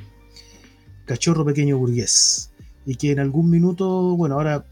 [1.11, 2.53] Cachorro Pequeño Burgués.
[2.87, 4.65] Y que en algún minuto, bueno, ahora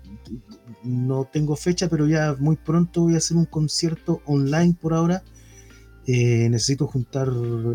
[0.84, 5.24] no tengo fecha, pero ya muy pronto voy a hacer un concierto online por ahora
[6.06, 7.28] eh, necesito juntar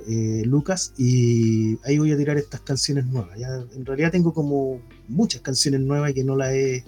[0.07, 3.37] eh, Lucas y ahí voy a tirar estas canciones nuevas.
[3.37, 6.83] Ya, en realidad tengo como muchas canciones nuevas que no las he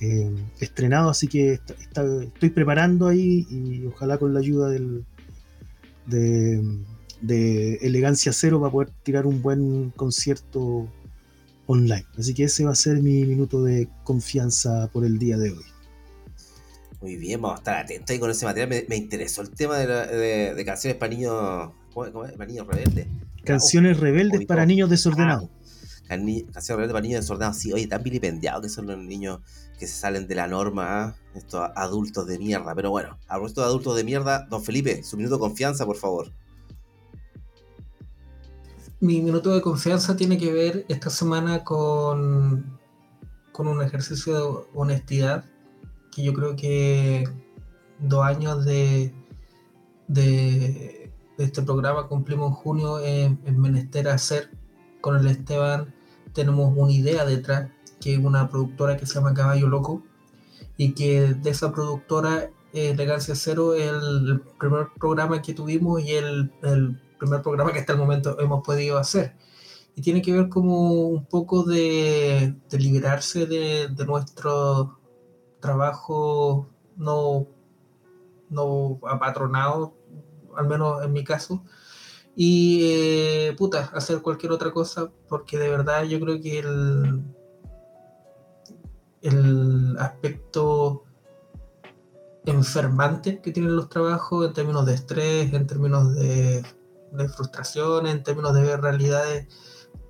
[0.00, 0.30] eh,
[0.60, 1.60] estrenado, así que
[1.94, 5.04] estoy preparando ahí y ojalá con la ayuda del,
[6.06, 6.62] de,
[7.20, 10.88] de Elegancia Cero para poder tirar un buen concierto
[11.66, 12.06] online.
[12.18, 15.64] Así que ese va a ser mi minuto de confianza por el día de hoy.
[17.00, 18.84] Muy bien, vamos a estar atentos ahí con ese material.
[18.88, 23.06] Me, interesó el tema de, canciones para niños, Para niños rebeldes.
[23.44, 25.50] Canciones rebeldes para niños desordenados.
[26.08, 26.16] Ah,
[26.52, 27.58] canciones rebeldes para niños desordenados.
[27.58, 29.40] Sí, oye, tan vilipendiados que son los niños
[29.78, 31.16] que se salen de la norma, ¿ah?
[31.34, 32.74] estos adultos de mierda.
[32.74, 36.32] Pero bueno, a de adultos de mierda, don Felipe, su minuto de confianza, por favor.
[39.06, 42.76] Mi minuto de confianza tiene que ver esta semana con,
[43.52, 45.44] con un ejercicio de honestidad
[46.10, 47.22] que yo creo que
[48.00, 49.14] dos años de,
[50.08, 54.50] de, este programa cumplimos en junio en, Menester Hacer
[55.00, 55.94] con el Esteban.
[56.32, 60.02] Tenemos una idea detrás, que es una productora que se llama Caballo Loco,
[60.76, 67.00] y que de esa productora, Elegancia Cero, el primer programa que tuvimos y el, el
[67.18, 69.34] primer programa que hasta el momento hemos podido hacer
[69.96, 74.98] y tiene que ver como un poco de, liberarse de, de, nuestro
[75.58, 77.46] trabajo no,
[78.50, 79.94] no apatronado,
[80.54, 81.64] al menos en mi caso.
[82.36, 87.22] Y eh, puta, hacer cualquier otra cosa, porque de verdad yo creo que el,
[89.22, 91.04] el aspecto
[92.44, 96.62] enfermante que tienen los trabajos en términos de estrés, en términos de,
[97.12, 99.48] de frustración, en términos de ver realidades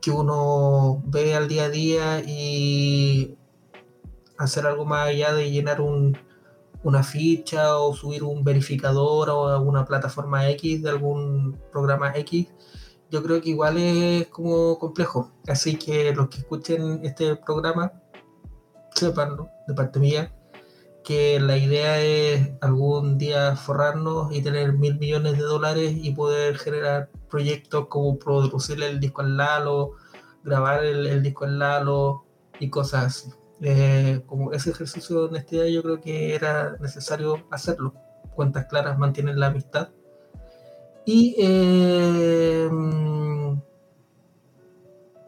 [0.00, 3.36] que uno ve al día a día y
[4.38, 6.16] hacer algo más allá de llenar un,
[6.82, 12.48] una ficha o subir un verificador o alguna plataforma X de algún programa X,
[13.10, 15.32] yo creo que igual es como complejo.
[15.46, 17.92] Así que los que escuchen este programa,
[18.94, 20.32] sepanlo de parte mía,
[21.06, 26.58] que la idea es algún día forrarnos y tener mil millones de dólares y poder
[26.58, 29.92] generar proyectos como producir el disco en Lalo,
[30.42, 32.24] grabar el, el disco en Lalo
[32.58, 33.30] y cosas así.
[33.60, 37.94] Eh, como ese ejercicio de honestidad yo creo que era necesario hacerlo.
[38.34, 39.90] Cuentas claras mantienen la amistad.
[41.04, 42.68] Y eh,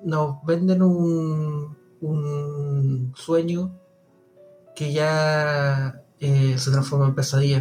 [0.03, 3.79] nos venden un, un, sueño
[4.79, 7.61] que ya eh, se transforma en pesadilla.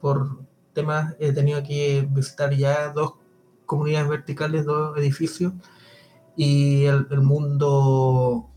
[0.00, 0.40] por
[0.72, 3.14] temas he tenido que visitar ya dos
[3.66, 5.52] comunidades verticales, dos edificios,
[6.36, 8.48] y el, mundo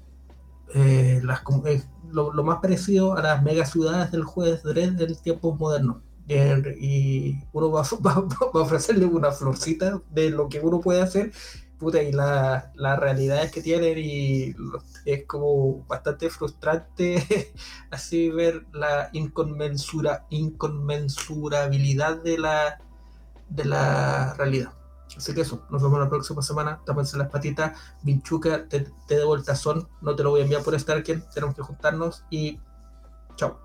[0.73, 6.01] eh, las, eh, lo, más parecido a las megaciudades del juez Dredd del tiempo moderno.
[6.27, 11.31] Eh, y uno va, a ofrecerle una florcita de lo que uno puede hacer,
[11.79, 14.55] puta, y la, las realidades que tienen, y
[15.05, 17.53] es como bastante frustrante
[17.91, 22.79] así ver la inconmensura, inconmensurabilidad de la,
[23.49, 24.73] de la realidad.
[25.17, 26.81] Así que eso, nos vemos la próxima semana.
[26.85, 27.77] Tápense las patitas.
[28.03, 29.87] Vinchuca, te, te el tazón.
[30.01, 31.23] No te lo voy a enviar por Starken.
[31.33, 32.59] Tenemos que juntarnos y
[33.35, 33.59] chao.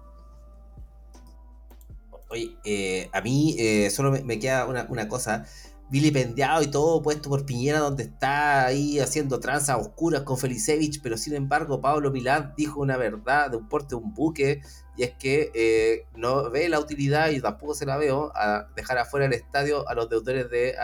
[2.31, 5.47] Oye, eh, a mí eh, solo me, queda una, una cosa
[5.91, 11.17] vilipendiado y todo puesto por Piñera, donde está ahí haciendo tranzas oscuras con Felicevich, pero
[11.17, 14.63] sin embargo Pablo Milán dijo una verdad de un porte un buque,
[14.97, 18.99] y es que eh, no ve la utilidad, y tampoco se la veo, a dejar
[18.99, 20.75] afuera del estadio a los deudores de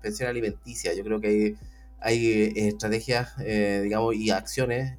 [0.00, 0.94] pensión alimenticia.
[0.94, 1.56] Yo creo que hay,
[2.00, 4.98] hay eh, estrategias, eh, digamos, y acciones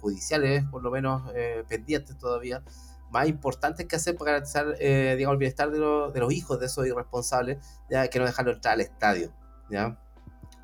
[0.00, 1.22] judiciales, por lo menos,
[1.68, 2.64] pendientes todavía,
[3.10, 6.86] más importantes que hacer para garantizar, digamos, el bienestar de, de, los hijos de esos
[6.86, 7.58] irresponsables,
[7.90, 9.32] ya que no dejarlo entrar al estadio,
[9.70, 9.98] ¿ya?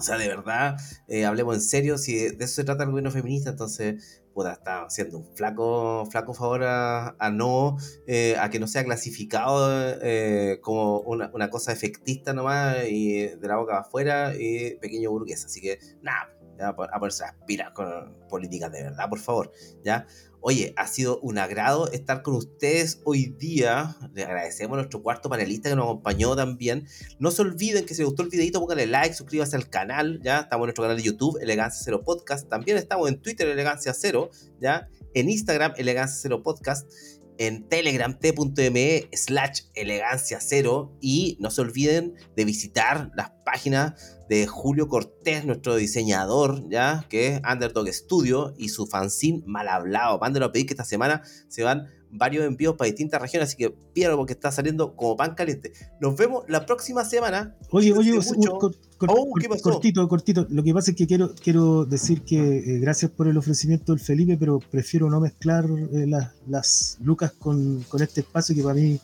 [0.02, 3.12] O sea, de verdad, eh, hablemos en serio, si de eso se trata el gobierno
[3.12, 7.76] feminista, entonces pueda estar haciendo un flaco, flaco favor a, no,
[8.08, 9.70] eh, a que no sea clasificado
[10.02, 15.44] eh, como una, una, cosa efectista nomás y de la boca afuera y pequeño burgués.
[15.44, 19.52] Así que nada, a ponerse a aspirar con políticas de verdad, por favor.
[19.84, 20.06] ¿ya?
[20.44, 23.96] Oye, ha sido un agrado estar con ustedes hoy día.
[24.12, 26.88] Le agradecemos a nuestro cuarto panelista que nos acompañó también.
[27.20, 30.20] No se olviden que si les gustó el videito, pónganle like, suscríbanse al canal.
[30.20, 32.48] Ya estamos en nuestro canal de YouTube, Elegancia Cero Podcast.
[32.48, 34.30] También estamos en Twitter, Elegancia Cero.
[34.60, 36.90] Ya en Instagram, Elegancia Cero Podcast
[37.38, 40.96] en Telegram, t.me slash elegancia cero.
[41.00, 47.34] Y no se olviden de visitar las páginas de Julio Cortés, nuestro diseñador, ya que
[47.34, 50.18] es Underdog Studio, y su fanzine mal hablado.
[50.18, 53.70] Mándenlo a pedir que esta semana se van varios envíos para distintas regiones, así que
[53.92, 55.72] pierdo porque está saliendo como pan caliente.
[56.00, 57.56] Nos vemos la próxima semana.
[57.70, 59.30] Oye, oye, oh,
[59.62, 60.46] cortito, cortito.
[60.50, 64.00] Lo que pasa es que quiero, quiero decir que eh, gracias por el ofrecimiento del
[64.00, 66.06] Felipe, pero prefiero no mezclar eh,
[66.46, 69.00] las lucas con, este espacio que para mí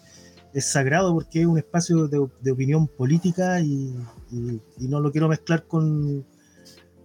[0.53, 2.19] es sagrado porque es un espacio de,
[2.51, 3.95] opinión política y
[4.79, 6.25] no lo quiero mezclar con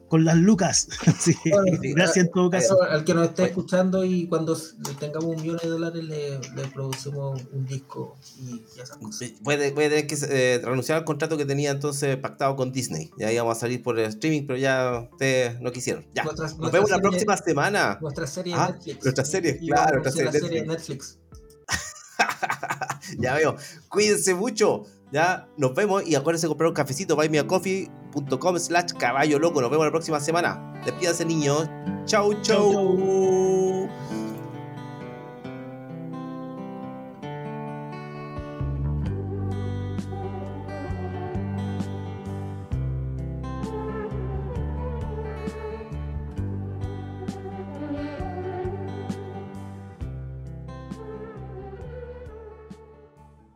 [0.07, 0.87] con las lucas.
[1.81, 2.81] gracias en todo caso.
[2.83, 4.57] Al que nos esté escuchando y cuando
[4.99, 6.39] tengamos un millón de dólares le,
[6.73, 9.31] producimos un disco y, esas cosas.
[9.43, 13.11] Puede, tener que eh, renunciar al contrato que tenía entonces pactado con Disney.
[13.17, 16.05] Ya íbamos a salir por el streaming, pero ya ustedes no quisieron.
[16.13, 16.23] Ya.
[16.23, 17.97] nos vemos la próxima semana.
[18.01, 19.03] Nuestra serie ah, Netflix.
[19.03, 20.01] Nuestra serie, claro.
[20.01, 21.17] Nuestra serie, Netflix.
[23.19, 23.55] ya veo.
[23.89, 24.85] Cuídense mucho.
[25.13, 29.61] Ya, nos vemos y acuérdense de comprar un cafecito, buymeacoffee.com slash caballo loco.
[29.61, 30.81] Nos vemos la próxima semana.
[30.85, 31.69] Despídase niños.
[32.05, 32.33] chau.
[32.41, 33.62] chau.